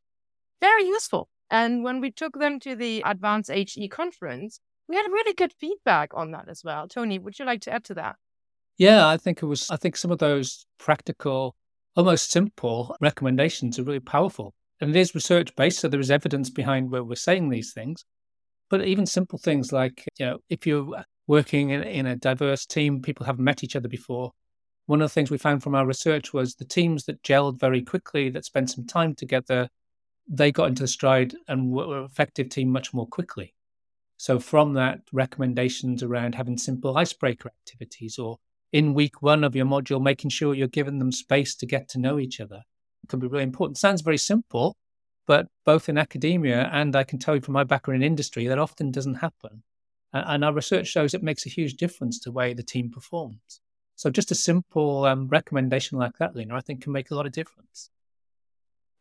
very 0.63 0.85
useful. 0.85 1.29
And 1.51 1.85
when 1.85 2.01
we 2.01 2.11
took 2.11 2.39
them 2.39 2.59
to 2.61 2.75
the 2.75 3.03
Advanced 3.05 3.51
HE 3.51 3.89
conference, 3.89 4.61
we 4.89 4.97
had 4.97 5.05
really 5.13 5.35
good 5.35 5.53
feedback 5.53 6.13
on 6.15 6.31
that 6.31 6.49
as 6.49 6.65
well. 6.65 6.89
Tony, 6.89 7.19
would 7.19 7.39
you 7.39 7.45
like 7.45 7.61
to 7.63 7.71
add 7.71 7.85
to 7.85 7.95
that? 7.95 8.17
Yeah, 8.79 9.07
I 9.07 9.19
think 9.19 9.43
it 9.43 9.47
was, 9.47 9.71
I 9.71 9.77
think 9.77 9.95
some 9.95 10.11
of 10.11 10.19
those 10.19 10.65
practical, 10.79 11.55
almost 11.99 12.31
simple 12.31 12.97
recommendations 13.01 13.77
are 13.77 13.83
really 13.83 13.99
powerful. 13.99 14.55
And 14.81 14.95
it 14.95 14.97
is 14.97 15.17
research 15.17 15.55
based, 15.57 15.81
so 15.81 15.89
there 15.89 15.99
is 15.99 16.13
evidence 16.13 16.49
behind 16.49 16.93
where 16.93 17.03
we're 17.03 17.17
saying 17.17 17.49
these 17.49 17.73
things. 17.73 18.05
But 18.71 18.87
even 18.87 19.05
simple 19.05 19.39
things 19.39 19.73
like, 19.73 20.05
you 20.17 20.27
know, 20.27 20.39
if 20.49 20.65
you're 20.65 21.03
working 21.27 21.71
in, 21.71 21.83
in 21.83 22.07
a 22.07 22.15
diverse 22.15 22.67
team, 22.67 23.03
people 23.03 23.27
haven't 23.27 23.45
met 23.45 23.65
each 23.65 23.75
other 23.75 23.89
before. 23.89 24.31
One 24.87 25.03
of 25.03 25.11
the 25.11 25.13
things 25.13 25.29
we 25.29 25.39
found 25.39 25.65
from 25.65 25.75
our 25.75 25.85
research 25.85 26.33
was 26.33 26.55
the 26.55 26.65
teams 26.65 27.05
that 27.07 27.23
gelled 27.25 27.59
very 27.59 27.83
quickly, 27.83 28.31
that 28.31 28.45
spent 28.45 28.71
some 28.71 28.87
time 28.87 29.17
together, 29.17 29.69
they 30.29 30.53
got 30.53 30.69
into 30.69 30.85
the 30.85 30.89
stride 30.89 31.35
and 31.49 31.73
were 31.73 31.99
an 31.99 32.05
effective 32.05 32.49
team 32.49 32.69
much 32.69 32.95
more 32.95 33.09
quickly. 33.09 33.55
So, 34.19 34.39
from 34.39 34.75
that, 34.75 35.01
recommendations 35.13 36.05
around 36.05 36.37
having 36.37 36.59
simple 36.59 36.97
icebreaker 36.97 37.49
activities 37.49 38.19
or 38.19 38.39
in 38.73 38.95
week 38.95 39.23
one 39.23 39.45
of 39.45 39.57
your 39.57 39.67
module, 39.67 40.03
making 40.03 40.31
sure 40.31 40.55
you're 40.55 40.69
giving 40.69 40.99
them 40.99 41.13
space 41.13 41.55
to 41.57 41.67
get 41.67 41.89
to 41.91 41.99
know 41.99 42.19
each 42.19 42.41
other 42.41 42.63
can 43.09 43.19
be 43.19 43.27
really 43.27 43.45
important. 43.45 43.79
Sounds 43.79 44.03
very 44.03 44.19
simple, 44.19 44.77
but 45.27 45.47
both 45.65 45.89
in 45.89 45.99
academia 45.99 46.69
and 46.73 46.95
I 46.95 47.05
can 47.05 47.19
tell 47.19 47.35
you 47.35 47.41
from 47.41 47.55
my 47.55 47.65
background 47.65 48.03
in 48.03 48.07
industry, 48.07 48.47
that 48.47 48.59
often 48.59 48.91
doesn't 48.91 49.17
happen. 49.17 49.63
And 50.13 50.45
our 50.45 50.55
research 50.55 50.87
shows 50.87 51.13
it 51.13 51.23
makes 51.23 51.45
a 51.45 51.51
huge 51.51 51.75
difference 51.75 52.19
to 52.21 52.31
the 52.31 52.33
way 52.33 52.55
the 52.55 52.63
team 52.63 52.91
performs. 52.91 53.61
So 53.95 54.11
just 54.11 54.31
a 54.31 54.35
simple 54.35 55.05
um, 55.05 55.29
recommendation 55.29 55.99
like 55.99 56.17
that, 56.19 56.35
Lena, 56.35 56.55
I 56.55 56.61
think 56.61 56.83
can 56.83 56.93
make 56.93 57.11
a 57.11 57.15
lot 57.15 57.27
of 57.27 57.33
difference. 57.33 57.91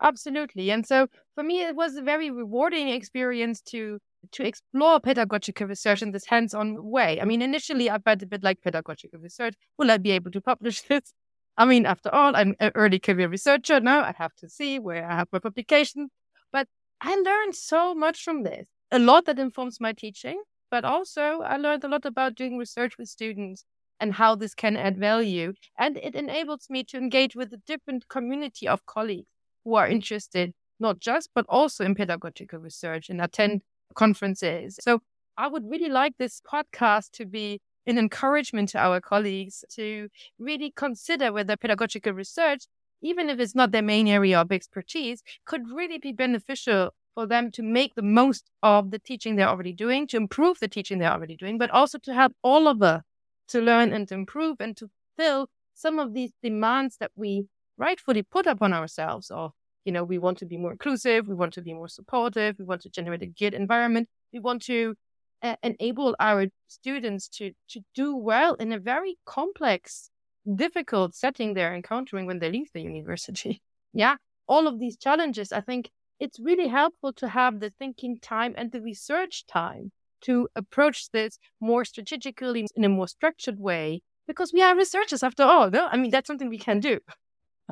Absolutely. 0.01 0.69
And 0.71 0.85
so 0.85 1.07
for 1.35 1.43
me, 1.43 1.61
it 1.63 1.75
was 1.75 1.95
a 1.95 2.01
very 2.01 2.29
rewarding 2.29 2.89
experience 2.89 3.61
to 3.61 3.99
to 4.31 4.43
explore 4.43 4.99
pedagogical 4.99 5.67
research 5.67 6.01
in 6.01 6.11
this 6.11 6.25
hands-on 6.25 6.83
way. 6.83 7.21
I 7.21 7.25
mean, 7.25 7.41
initially 7.41 7.89
I 7.89 7.99
felt 7.99 8.21
a 8.23 8.25
bit 8.25 8.43
like 8.43 8.61
pedagogical 8.61 9.19
research. 9.19 9.53
Will 9.77 9.91
I 9.91 9.97
be 9.97 10.11
able 10.11 10.31
to 10.31 10.41
publish 10.41 10.81
this? 10.89 11.13
I 11.57 11.65
mean, 11.65 11.85
after 11.85 12.13
all, 12.13 12.35
I'm 12.35 12.55
an 12.59 12.71
early 12.75 12.99
career 12.99 13.27
researcher. 13.29 13.79
Now 13.79 14.01
I 14.01 14.13
have 14.17 14.35
to 14.37 14.49
see 14.49 14.79
where 14.79 15.09
I 15.09 15.15
have 15.15 15.27
my 15.31 15.39
publication. 15.39 16.09
But 16.51 16.67
I 17.01 17.15
learned 17.15 17.55
so 17.55 17.95
much 17.95 18.23
from 18.23 18.43
this. 18.43 18.67
A 18.91 18.99
lot 18.99 19.25
that 19.25 19.39
informs 19.39 19.79
my 19.79 19.93
teaching, 19.93 20.41
but 20.71 20.83
also 20.85 21.41
I 21.41 21.57
learned 21.57 21.83
a 21.83 21.87
lot 21.89 22.05
about 22.05 22.35
doing 22.35 22.57
research 22.57 22.97
with 22.97 23.07
students 23.09 23.65
and 23.99 24.13
how 24.13 24.35
this 24.35 24.53
can 24.53 24.77
add 24.77 24.97
value. 24.97 25.53
And 25.77 25.97
it 25.97 26.15
enables 26.15 26.69
me 26.69 26.83
to 26.85 26.97
engage 26.97 27.35
with 27.35 27.53
a 27.53 27.61
different 27.65 28.07
community 28.09 28.67
of 28.67 28.85
colleagues 28.85 29.27
who 29.67 29.75
are 29.75 29.87
interested, 29.87 30.53
not 30.79 30.99
just, 30.99 31.29
but 31.35 31.45
also 31.49 31.83
in 31.83 31.93
pedagogical 31.93 32.59
research 32.59 33.09
and 33.09 33.21
attend 33.21 33.61
conferences. 33.95 34.79
So 34.79 35.01
I 35.37 35.47
would 35.47 35.69
really 35.69 35.89
like 35.89 36.13
this 36.17 36.41
podcast 36.41 37.11
to 37.13 37.25
be 37.25 37.59
an 37.85 37.97
encouragement 37.97 38.69
to 38.69 38.79
our 38.79 39.01
colleagues 39.01 39.65
to 39.71 40.07
really 40.39 40.71
consider 40.75 41.33
whether 41.33 41.57
pedagogical 41.57 42.13
research, 42.13 42.63
even 43.01 43.29
if 43.29 43.39
it's 43.39 43.55
not 43.55 43.71
their 43.71 43.81
main 43.81 44.07
area 44.07 44.39
of 44.39 44.53
expertise, 44.53 45.21
could 45.45 45.69
really 45.69 45.97
be 45.97 46.13
beneficial 46.13 46.91
for 47.13 47.25
them 47.27 47.51
to 47.51 47.61
make 47.61 47.95
the 47.95 48.01
most 48.01 48.49
of 48.63 48.91
the 48.91 48.99
teaching 48.99 49.35
they're 49.35 49.49
already 49.49 49.73
doing, 49.73 50.07
to 50.07 50.15
improve 50.15 50.59
the 50.59 50.67
teaching 50.69 50.99
they're 50.99 51.11
already 51.11 51.35
doing, 51.35 51.57
but 51.57 51.71
also 51.71 51.97
to 51.97 52.13
help 52.13 52.31
all 52.41 52.69
of 52.69 52.81
us 52.81 53.01
to 53.49 53.59
learn 53.59 53.91
and 53.91 54.09
improve 54.13 54.57
and 54.61 54.77
to 54.77 54.89
fill 55.17 55.49
some 55.73 55.99
of 55.99 56.13
these 56.13 56.31
demands 56.41 56.97
that 56.99 57.11
we 57.15 57.47
rightfully 57.77 58.23
put 58.23 58.47
upon 58.47 58.73
ourselves 58.73 59.29
of 59.31 59.51
you 59.85 59.91
know 59.91 60.03
we 60.03 60.17
want 60.17 60.37
to 60.37 60.45
be 60.45 60.57
more 60.57 60.71
inclusive 60.71 61.27
we 61.27 61.35
want 61.35 61.53
to 61.53 61.61
be 61.61 61.73
more 61.73 61.87
supportive 61.87 62.55
we 62.59 62.65
want 62.65 62.81
to 62.81 62.89
generate 62.89 63.21
a 63.21 63.27
good 63.27 63.53
environment 63.53 64.07
we 64.33 64.39
want 64.39 64.61
to 64.61 64.95
uh, 65.41 65.55
enable 65.63 66.15
our 66.19 66.47
students 66.67 67.27
to 67.27 67.51
to 67.69 67.81
do 67.93 68.15
well 68.15 68.55
in 68.55 68.71
a 68.71 68.79
very 68.79 69.17
complex, 69.25 70.09
difficult 70.55 71.15
setting 71.15 71.53
they're 71.53 71.75
encountering 71.75 72.25
when 72.25 72.39
they 72.39 72.51
leave 72.51 72.69
the 72.73 72.81
university. 72.81 73.61
yeah, 73.93 74.15
all 74.47 74.67
of 74.67 74.79
these 74.79 74.97
challenges, 74.97 75.51
I 75.51 75.61
think, 75.61 75.91
it's 76.19 76.39
really 76.39 76.67
helpful 76.67 77.13
to 77.13 77.27
have 77.27 77.59
the 77.59 77.69
thinking 77.69 78.17
time 78.19 78.55
and 78.57 78.71
the 78.71 78.81
research 78.81 79.45
time 79.45 79.91
to 80.21 80.47
approach 80.55 81.11
this 81.11 81.37
more 81.61 81.85
strategically 81.85 82.65
in 82.75 82.83
a 82.83 82.89
more 82.89 83.07
structured 83.07 83.59
way 83.59 84.01
because 84.25 84.51
we 84.51 84.63
are 84.63 84.75
researchers 84.75 85.21
after 85.21 85.43
all. 85.43 85.69
No, 85.69 85.87
I 85.87 85.97
mean 85.97 86.11
that's 86.11 86.27
something 86.27 86.49
we 86.49 86.57
can 86.57 86.79
do. 86.79 86.99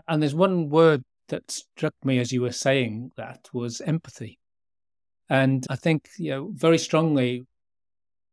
And 0.07 0.21
there's 0.21 0.35
one 0.35 0.69
word 0.69 1.03
that 1.29 1.49
struck 1.49 1.93
me 2.03 2.19
as 2.19 2.31
you 2.31 2.41
were 2.41 2.51
saying 2.51 3.11
that 3.17 3.49
was 3.53 3.81
empathy. 3.81 4.39
And 5.29 5.65
I 5.69 5.75
think, 5.75 6.09
you 6.19 6.31
know, 6.31 6.51
very 6.53 6.77
strongly, 6.77 7.47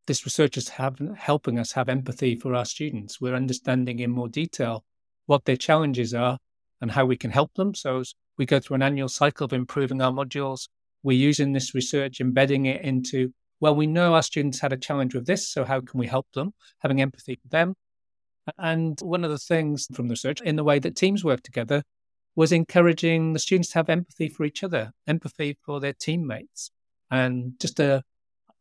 this 0.07 0.27
research 0.27 0.57
is 0.57 0.69
have, 0.71 0.99
helping 1.17 1.59
us 1.59 1.73
have 1.73 1.89
empathy 1.89 2.37
for 2.37 2.55
our 2.55 2.65
students. 2.65 3.21
We're 3.21 3.35
understanding 3.35 4.01
in 4.01 4.11
more 4.11 4.29
detail 4.29 4.85
what 5.27 5.45
their 5.45 5.57
challenges 5.57 6.13
are 6.13 6.39
and 6.81 6.91
how 6.91 7.07
we 7.07 7.17
can 7.17 7.31
help 7.31 7.55
them. 7.55 7.75
So 7.75 8.03
we 8.37 8.45
go 8.45 8.61
through 8.61 8.77
an 8.77 8.83
annual 8.83 9.09
cycle 9.09 9.45
of 9.45 9.53
improving 9.53 10.03
our 10.03 10.13
modules, 10.13 10.69
we're 11.03 11.19
using 11.19 11.53
this 11.53 11.75
research, 11.75 12.21
embedding 12.21 12.67
it 12.67 12.83
into, 12.83 13.33
well, 13.61 13.75
we 13.75 13.87
know 13.87 14.15
our 14.15 14.23
students 14.23 14.61
had 14.61 14.73
a 14.73 14.77
challenge 14.77 15.15
with 15.15 15.27
this, 15.27 15.49
so 15.49 15.65
how 15.65 15.81
can 15.81 15.99
we 15.99 16.07
help 16.07 16.27
them? 16.33 16.53
Having 16.79 17.01
empathy 17.01 17.39
for 17.43 17.49
them. 17.49 17.75
And 18.59 18.99
one 19.01 19.25
of 19.25 19.31
the 19.31 19.39
things 19.39 19.87
from 19.95 20.09
the 20.09 20.13
research 20.13 20.41
in 20.41 20.57
the 20.57 20.65
way 20.65 20.79
that 20.79 20.97
teams 20.97 21.25
work 21.25 21.43
together 21.43 21.83
was 22.35 22.53
encouraging 22.53 23.33
the 23.33 23.39
students 23.39 23.71
to 23.71 23.75
have 23.79 23.89
empathy 23.89 24.29
for 24.29 24.45
each 24.45 24.65
other, 24.65 24.93
empathy 25.07 25.59
for 25.65 25.81
their 25.81 25.93
teammates. 25.93 26.71
And 27.11 27.53
just 27.61 27.79
a, 27.79 28.03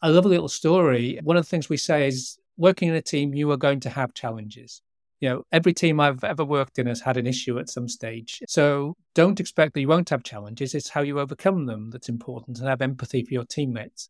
a 0.02 0.12
lovely 0.12 0.32
little 0.32 0.50
story. 0.50 1.20
One 1.24 1.38
of 1.38 1.44
the 1.46 1.50
things 1.50 1.70
we 1.70 1.78
say 1.78 2.08
is 2.08 2.38
working 2.58 2.90
in 2.90 2.96
a 2.96 3.02
team, 3.02 3.34
you 3.34 3.50
are 3.52 3.58
going 3.58 3.80
to 3.82 3.90
have 3.90 4.14
challenges. 4.14 4.82
You 5.20 5.30
know, 5.30 5.44
every 5.52 5.74
team 5.74 6.00
I've 6.00 6.24
ever 6.24 6.44
worked 6.44 6.80
in 6.80 6.88
has 6.88 7.00
had 7.00 7.16
an 7.16 7.28
issue 7.28 7.60
at 7.60 7.70
some 7.70 7.88
stage. 7.88 8.42
So 8.48 8.96
don't 9.14 9.40
expect 9.40 9.74
that 9.74 9.82
you 9.82 9.88
won't 9.88 10.10
have 10.10 10.24
challenges. 10.24 10.74
It's 10.74 10.90
how 10.90 11.02
you 11.02 11.20
overcome 11.20 11.66
them 11.66 11.92
that's 11.92 12.10
important 12.10 12.60
and 12.60 12.68
have 12.68 12.82
empathy 12.82 13.24
for 13.24 13.34
your 13.34 13.46
teammates. 13.46 14.10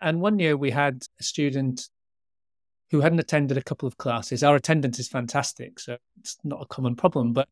And 0.00 0.20
one 0.20 0.38
year 0.38 0.56
we 0.56 0.70
had 0.70 1.02
a 1.18 1.22
student 1.22 1.88
who 2.90 3.00
hadn't 3.00 3.18
attended 3.18 3.56
a 3.56 3.62
couple 3.62 3.86
of 3.86 3.98
classes. 3.98 4.42
Our 4.42 4.56
attendance 4.56 4.98
is 4.98 5.08
fantastic, 5.08 5.78
so 5.78 5.98
it's 6.20 6.38
not 6.44 6.62
a 6.62 6.66
common 6.66 6.96
problem. 6.96 7.32
But 7.32 7.48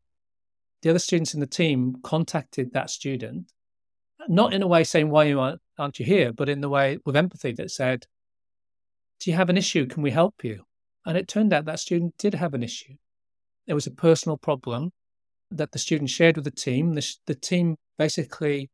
the 0.83 0.90
other 0.90 0.99
students 0.99 1.35
in 1.35 1.40
the 1.40 1.47
team 1.47 1.97
contacted 2.02 2.73
that 2.73 2.90
student, 2.90 3.52
not 4.28 4.55
in 4.55 4.62
a 4.62 4.66
way 4.66 4.85
saying, 4.85 5.11
Why 5.11 5.33
aren't 5.78 5.99
you 5.99 6.07
here? 6.07 6.33
but 6.33 6.49
in 6.49 6.61
the 6.61 6.69
way 6.69 6.99
with 7.05 7.16
empathy 7.16 7.52
that 7.52 7.71
said, 7.71 8.07
Do 9.21 9.31
you 9.31 9.37
have 9.37 9.50
an 9.50 9.59
issue? 9.59 9.87
Can 9.87 10.02
we 10.02 10.11
help 10.11 10.43
you? 10.43 10.64
And 11.05 11.16
it 11.16 11.28
turned 11.28 11.52
out 11.52 11.66
that 11.66 11.81
student 11.81 12.16
did 12.19 12.35
have 12.35 12.55
an 12.55 12.62
issue. 12.62 12.95
There 13.66 13.76
was 13.76 13.87
a 13.87 13.93
personal 13.93 14.37
problem 14.37 14.93
that 15.50 15.73
the 15.73 15.78
student 15.78 16.11
shared 16.11 16.37
with 16.37 16.45
the 16.45 16.50
team. 16.50 16.95
The, 16.95 17.07
the 17.26 17.35
team 17.35 17.76
basically 17.99 18.71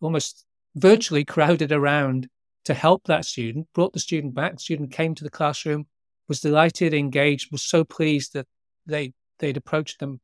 almost 0.00 0.44
virtually 0.74 1.24
crowded 1.34 1.72
around 1.72 2.28
to 2.64 2.74
help 2.74 3.04
that 3.04 3.24
student, 3.24 3.68
brought 3.74 3.92
the 3.92 4.00
student 4.00 4.34
back. 4.34 4.54
The 4.54 4.60
student 4.60 4.90
came 4.90 5.14
to 5.14 5.24
the 5.24 5.30
classroom, 5.30 5.86
was 6.28 6.40
delighted, 6.40 6.94
engaged, 6.94 7.52
was 7.52 7.62
so 7.62 7.84
pleased 7.84 8.32
that 8.34 8.46
they 8.86 9.12
they'd 9.38 9.56
approached 9.56 10.00
them 10.00 10.20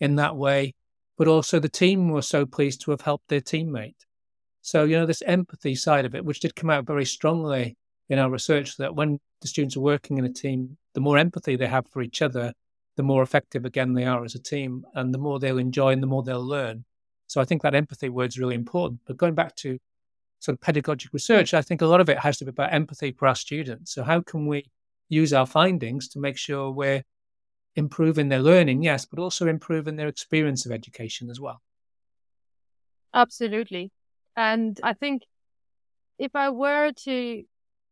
in 0.00 0.16
that 0.16 0.36
way. 0.36 0.74
But 1.18 1.28
also 1.28 1.58
the 1.58 1.68
team 1.68 2.08
were 2.08 2.22
so 2.22 2.46
pleased 2.46 2.80
to 2.82 2.90
have 2.90 3.02
helped 3.02 3.28
their 3.28 3.40
teammate. 3.40 3.94
So, 4.62 4.84
you 4.84 4.96
know, 4.96 5.06
this 5.06 5.22
empathy 5.22 5.74
side 5.74 6.04
of 6.04 6.14
it, 6.14 6.24
which 6.24 6.40
did 6.40 6.56
come 6.56 6.70
out 6.70 6.86
very 6.86 7.04
strongly 7.04 7.76
in 8.08 8.18
our 8.18 8.30
research, 8.30 8.76
that 8.76 8.94
when 8.94 9.18
the 9.40 9.48
students 9.48 9.76
are 9.76 9.80
working 9.80 10.18
in 10.18 10.24
a 10.24 10.32
team, 10.32 10.76
the 10.94 11.00
more 11.00 11.18
empathy 11.18 11.56
they 11.56 11.66
have 11.66 11.86
for 11.88 12.00
each 12.00 12.22
other, 12.22 12.52
the 12.96 13.02
more 13.02 13.22
effective 13.22 13.64
again 13.64 13.92
they 13.92 14.04
are 14.04 14.24
as 14.24 14.34
a 14.34 14.38
team, 14.38 14.84
and 14.94 15.12
the 15.12 15.18
more 15.18 15.38
they'll 15.38 15.58
enjoy 15.58 15.92
and 15.92 16.02
the 16.02 16.06
more 16.06 16.22
they'll 16.22 16.44
learn. 16.44 16.84
So 17.26 17.40
I 17.40 17.44
think 17.44 17.62
that 17.62 17.74
empathy 17.74 18.08
word 18.08 18.28
is 18.28 18.38
really 18.38 18.54
important. 18.54 19.00
But 19.06 19.16
going 19.16 19.34
back 19.34 19.56
to 19.56 19.78
sort 20.38 20.54
of 20.54 20.60
pedagogic 20.60 21.12
research, 21.12 21.54
I 21.54 21.62
think 21.62 21.82
a 21.82 21.86
lot 21.86 22.00
of 22.00 22.08
it 22.08 22.18
has 22.18 22.36
to 22.38 22.44
be 22.44 22.50
about 22.50 22.72
empathy 22.72 23.12
for 23.12 23.26
our 23.26 23.34
students. 23.34 23.92
So 23.92 24.02
how 24.02 24.20
can 24.20 24.46
we 24.46 24.66
use 25.12 25.32
our 25.32 25.46
findings 25.46 26.08
to 26.08 26.18
make 26.18 26.38
sure 26.38 26.70
we're 26.70 27.04
improving 27.76 28.28
their 28.28 28.40
learning, 28.40 28.82
yes, 28.82 29.04
but 29.04 29.18
also 29.18 29.46
improving 29.46 29.96
their 29.96 30.08
experience 30.08 30.66
of 30.66 30.72
education 30.72 31.30
as 31.30 31.40
well? 31.40 31.60
Absolutely. 33.14 33.90
And 34.36 34.80
I 34.82 34.94
think 34.94 35.22
if 36.18 36.34
I 36.34 36.50
were 36.50 36.92
to 37.04 37.42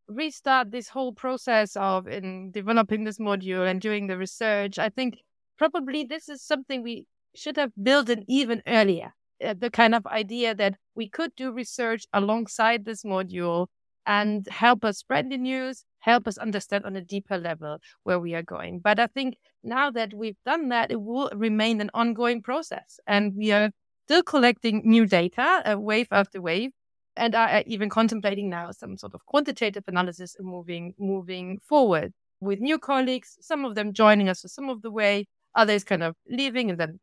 restart 0.09 0.71
this 0.71 0.89
whole 0.89 1.13
process 1.13 1.77
of 1.77 2.09
in 2.09 2.51
developing 2.51 3.05
this 3.05 3.19
module 3.19 3.69
and 3.69 3.81
doing 3.81 4.07
the 4.07 4.17
research, 4.17 4.79
I 4.79 4.89
think 4.89 5.19
probably 5.59 6.05
this 6.05 6.29
is 6.29 6.43
something 6.43 6.83
we 6.83 7.07
should 7.35 7.57
have 7.57 7.73
built 7.81 8.09
in 8.09 8.25
even 8.29 8.63
earlier. 8.67 9.13
Uh, 9.45 9.55
the 9.57 9.71
kind 9.71 9.95
of 9.95 10.07
idea 10.07 10.55
that 10.55 10.75
we 10.95 11.09
could 11.09 11.35
do 11.37 11.53
research 11.53 12.05
alongside 12.13 12.85
this 12.85 13.05
module 13.05 13.69
and 14.07 14.47
help 14.49 14.85
us 14.85 14.99
spread 14.99 15.31
the 15.31 15.39
news, 15.39 15.85
help 16.01 16.27
us 16.27 16.39
understand 16.39 16.85
on 16.85 16.97
a 16.97 17.01
deeper 17.01 17.39
level 17.39 17.79
where 18.03 18.19
we 18.19 18.35
are 18.35 18.43
going. 18.43 18.81
But 18.81 18.99
I 18.99 19.07
think 19.07 19.37
now 19.63 19.91
that 19.91 20.15
we've 20.15 20.37
done 20.45 20.69
that, 20.71 20.91
it 20.91 21.01
will 21.01 21.31
remain 21.35 21.81
an 21.81 21.91
ongoing 21.95 22.43
process. 22.43 22.99
And 23.07 23.35
we 23.37 23.53
are 23.53 23.71
still 24.07 24.23
collecting 24.23 24.83
new 24.85 25.07
data, 25.07 25.63
uh, 25.65 25.79
wave 25.79 26.09
after 26.11 26.41
wave, 26.41 26.71
and 27.17 27.35
are 27.35 27.49
uh, 27.49 27.63
even 27.67 27.89
contemplating 27.89 28.49
now 28.51 28.71
some 28.73 28.97
sort 28.97 29.15
of 29.15 29.25
quantitative 29.27 29.85
analysis 29.87 30.37
and 30.39 30.49
moving 30.49 30.95
moving 30.99 31.59
forward 31.69 32.13
with 32.41 32.61
new 32.61 32.79
colleagues. 32.79 33.37
Some 33.41 33.65
of 33.65 33.75
them 33.75 33.93
joining 33.93 34.29
us 34.29 34.41
for 34.41 34.49
some 34.49 34.69
of 34.69 34.83
the 34.83 34.91
way, 34.91 35.27
others 35.55 35.85
kind 35.85 36.03
of 36.03 36.17
leaving, 36.29 36.71
and 36.71 36.79
then 36.81 37.01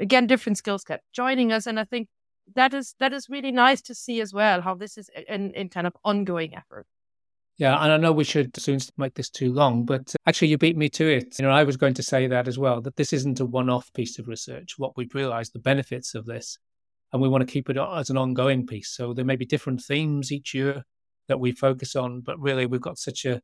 again 0.00 0.26
different 0.26 0.58
skills 0.58 0.84
kept 0.84 1.04
joining 1.12 1.52
us. 1.52 1.66
And 1.66 1.80
I 1.80 1.84
think 1.84 2.08
that 2.54 2.74
is 2.74 2.94
that 3.00 3.12
is 3.12 3.28
really 3.28 3.52
nice 3.52 3.82
to 3.82 3.94
see 3.94 4.20
as 4.20 4.32
well 4.32 4.62
how 4.62 4.74
this 4.74 4.96
is 4.98 5.10
in, 5.28 5.52
in 5.54 5.68
kind 5.68 5.86
of 5.86 5.94
ongoing 6.04 6.54
effort. 6.54 6.86
Yeah, 7.58 7.76
and 7.82 7.92
I 7.92 7.96
know 7.96 8.12
we 8.12 8.22
should 8.22 8.56
soon 8.56 8.78
make 8.96 9.14
this 9.14 9.28
too 9.28 9.52
long, 9.52 9.84
but 9.84 10.14
actually, 10.26 10.48
you 10.48 10.58
beat 10.58 10.76
me 10.76 10.88
to 10.90 11.04
it. 11.04 11.40
You 11.40 11.44
know, 11.44 11.50
I 11.50 11.64
was 11.64 11.76
going 11.76 11.94
to 11.94 12.04
say 12.04 12.28
that 12.28 12.46
as 12.46 12.56
well, 12.56 12.80
that 12.82 12.94
this 12.94 13.12
isn't 13.12 13.40
a 13.40 13.44
one 13.44 13.68
off 13.68 13.92
piece 13.94 14.20
of 14.20 14.28
research. 14.28 14.78
What 14.78 14.96
we've 14.96 15.12
realized, 15.12 15.52
the 15.52 15.58
benefits 15.58 16.14
of 16.14 16.24
this, 16.24 16.56
and 17.12 17.20
we 17.20 17.28
want 17.28 17.46
to 17.46 17.52
keep 17.52 17.68
it 17.68 17.76
as 17.76 18.10
an 18.10 18.16
ongoing 18.16 18.64
piece. 18.64 18.90
So 18.90 19.12
there 19.12 19.24
may 19.24 19.34
be 19.34 19.44
different 19.44 19.82
themes 19.82 20.30
each 20.30 20.54
year 20.54 20.84
that 21.26 21.40
we 21.40 21.50
focus 21.50 21.96
on, 21.96 22.20
but 22.20 22.38
really, 22.38 22.64
we've 22.64 22.80
got 22.80 22.96
such 22.96 23.24
a, 23.24 23.42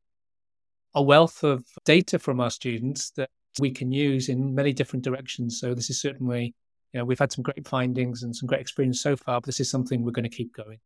a 0.95 1.03
wealth 1.03 1.43
of 1.43 1.65
data 1.85 2.21
from 2.21 2.41
our 2.41 2.51
students 2.51 3.11
that 3.17 3.31
we 3.59 3.73
can 3.73 3.91
use 3.91 4.29
in 4.29 4.55
many 4.55 4.73
different 4.73 5.05
directions. 5.05 5.59
So 5.59 5.75
this 5.75 5.91
is 5.91 6.01
certainly, 6.01 6.55
you 6.93 7.01
know, 7.01 7.05
we've 7.05 7.19
had 7.19 7.33
some 7.33 7.43
great 7.43 7.67
findings 7.67 8.23
and 8.23 8.35
some 8.35 8.47
great 8.47 8.61
experience 8.61 9.03
so 9.03 9.17
far, 9.17 9.41
but 9.41 9.47
this 9.47 9.59
is 9.59 9.69
something 9.69 10.05
we're 10.05 10.13
going 10.13 10.23
to 10.23 10.29
keep 10.29 10.55
going. 10.55 10.79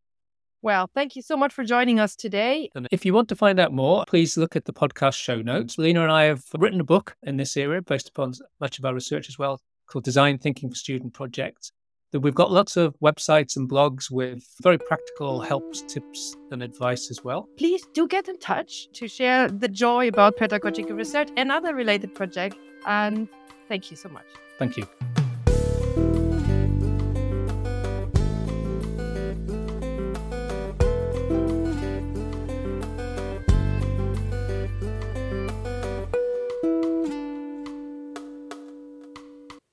Well, 0.61 0.91
thank 0.93 1.15
you 1.15 1.23
so 1.23 1.37
much 1.37 1.53
for 1.53 1.65
joining 1.65 2.01
us 2.01 2.17
today. 2.17 2.71
And 2.75 2.89
if 2.91 3.07
you 3.07 3.15
want 3.15 3.29
to 3.29 3.37
find 3.37 3.61
out 3.61 3.73
more, 3.73 4.05
please 4.09 4.37
look 4.37 4.57
at 4.57 4.65
the 4.65 4.73
podcast 4.73 5.15
show 5.15 5.41
notes. 5.41 5.79
Lena 5.79 6.03
and 6.03 6.11
I 6.11 6.25
have 6.25 6.43
written 6.57 6.81
a 6.81 6.85
book 6.85 7.15
in 7.23 7.37
this 7.37 7.57
area 7.57 7.81
based 7.81 8.09
upon 8.09 8.35
much 8.61 8.79
of 8.79 8.85
our 8.85 8.95
research 8.95 9.29
as 9.29 9.39
well 9.39 9.61
called 9.87 10.05
Design 10.05 10.39
Thinking 10.39 10.69
for 10.69 10.75
Student 10.75 11.15
Projects. 11.15 11.73
That 12.11 12.21
we've 12.21 12.35
got 12.35 12.51
lots 12.51 12.79
of 12.79 12.97
websites 13.01 13.57
and 13.57 13.69
blogs 13.69 14.11
with 14.11 14.43
very 14.63 14.79
practical 14.79 15.43
helps, 15.43 15.83
tips, 15.83 16.35
and 16.51 16.63
advice 16.63 17.11
as 17.11 17.23
well. 17.23 17.49
Please 17.59 17.87
do 17.93 18.09
get 18.09 18.29
in 18.29 18.39
touch 18.39 18.89
to 18.95 19.07
share 19.07 19.49
the 19.49 19.69
joy 19.69 20.09
about 20.09 20.39
pedagogical 20.39 20.97
research 20.97 21.29
and 21.37 21.53
other 21.53 21.75
related 21.75 22.15
projects. 22.15 22.57
And 22.87 23.29
thank 23.69 23.91
you 23.91 23.97
so 23.97 24.09
much. 24.09 24.27
Thank 24.59 24.79
you. 24.79 24.89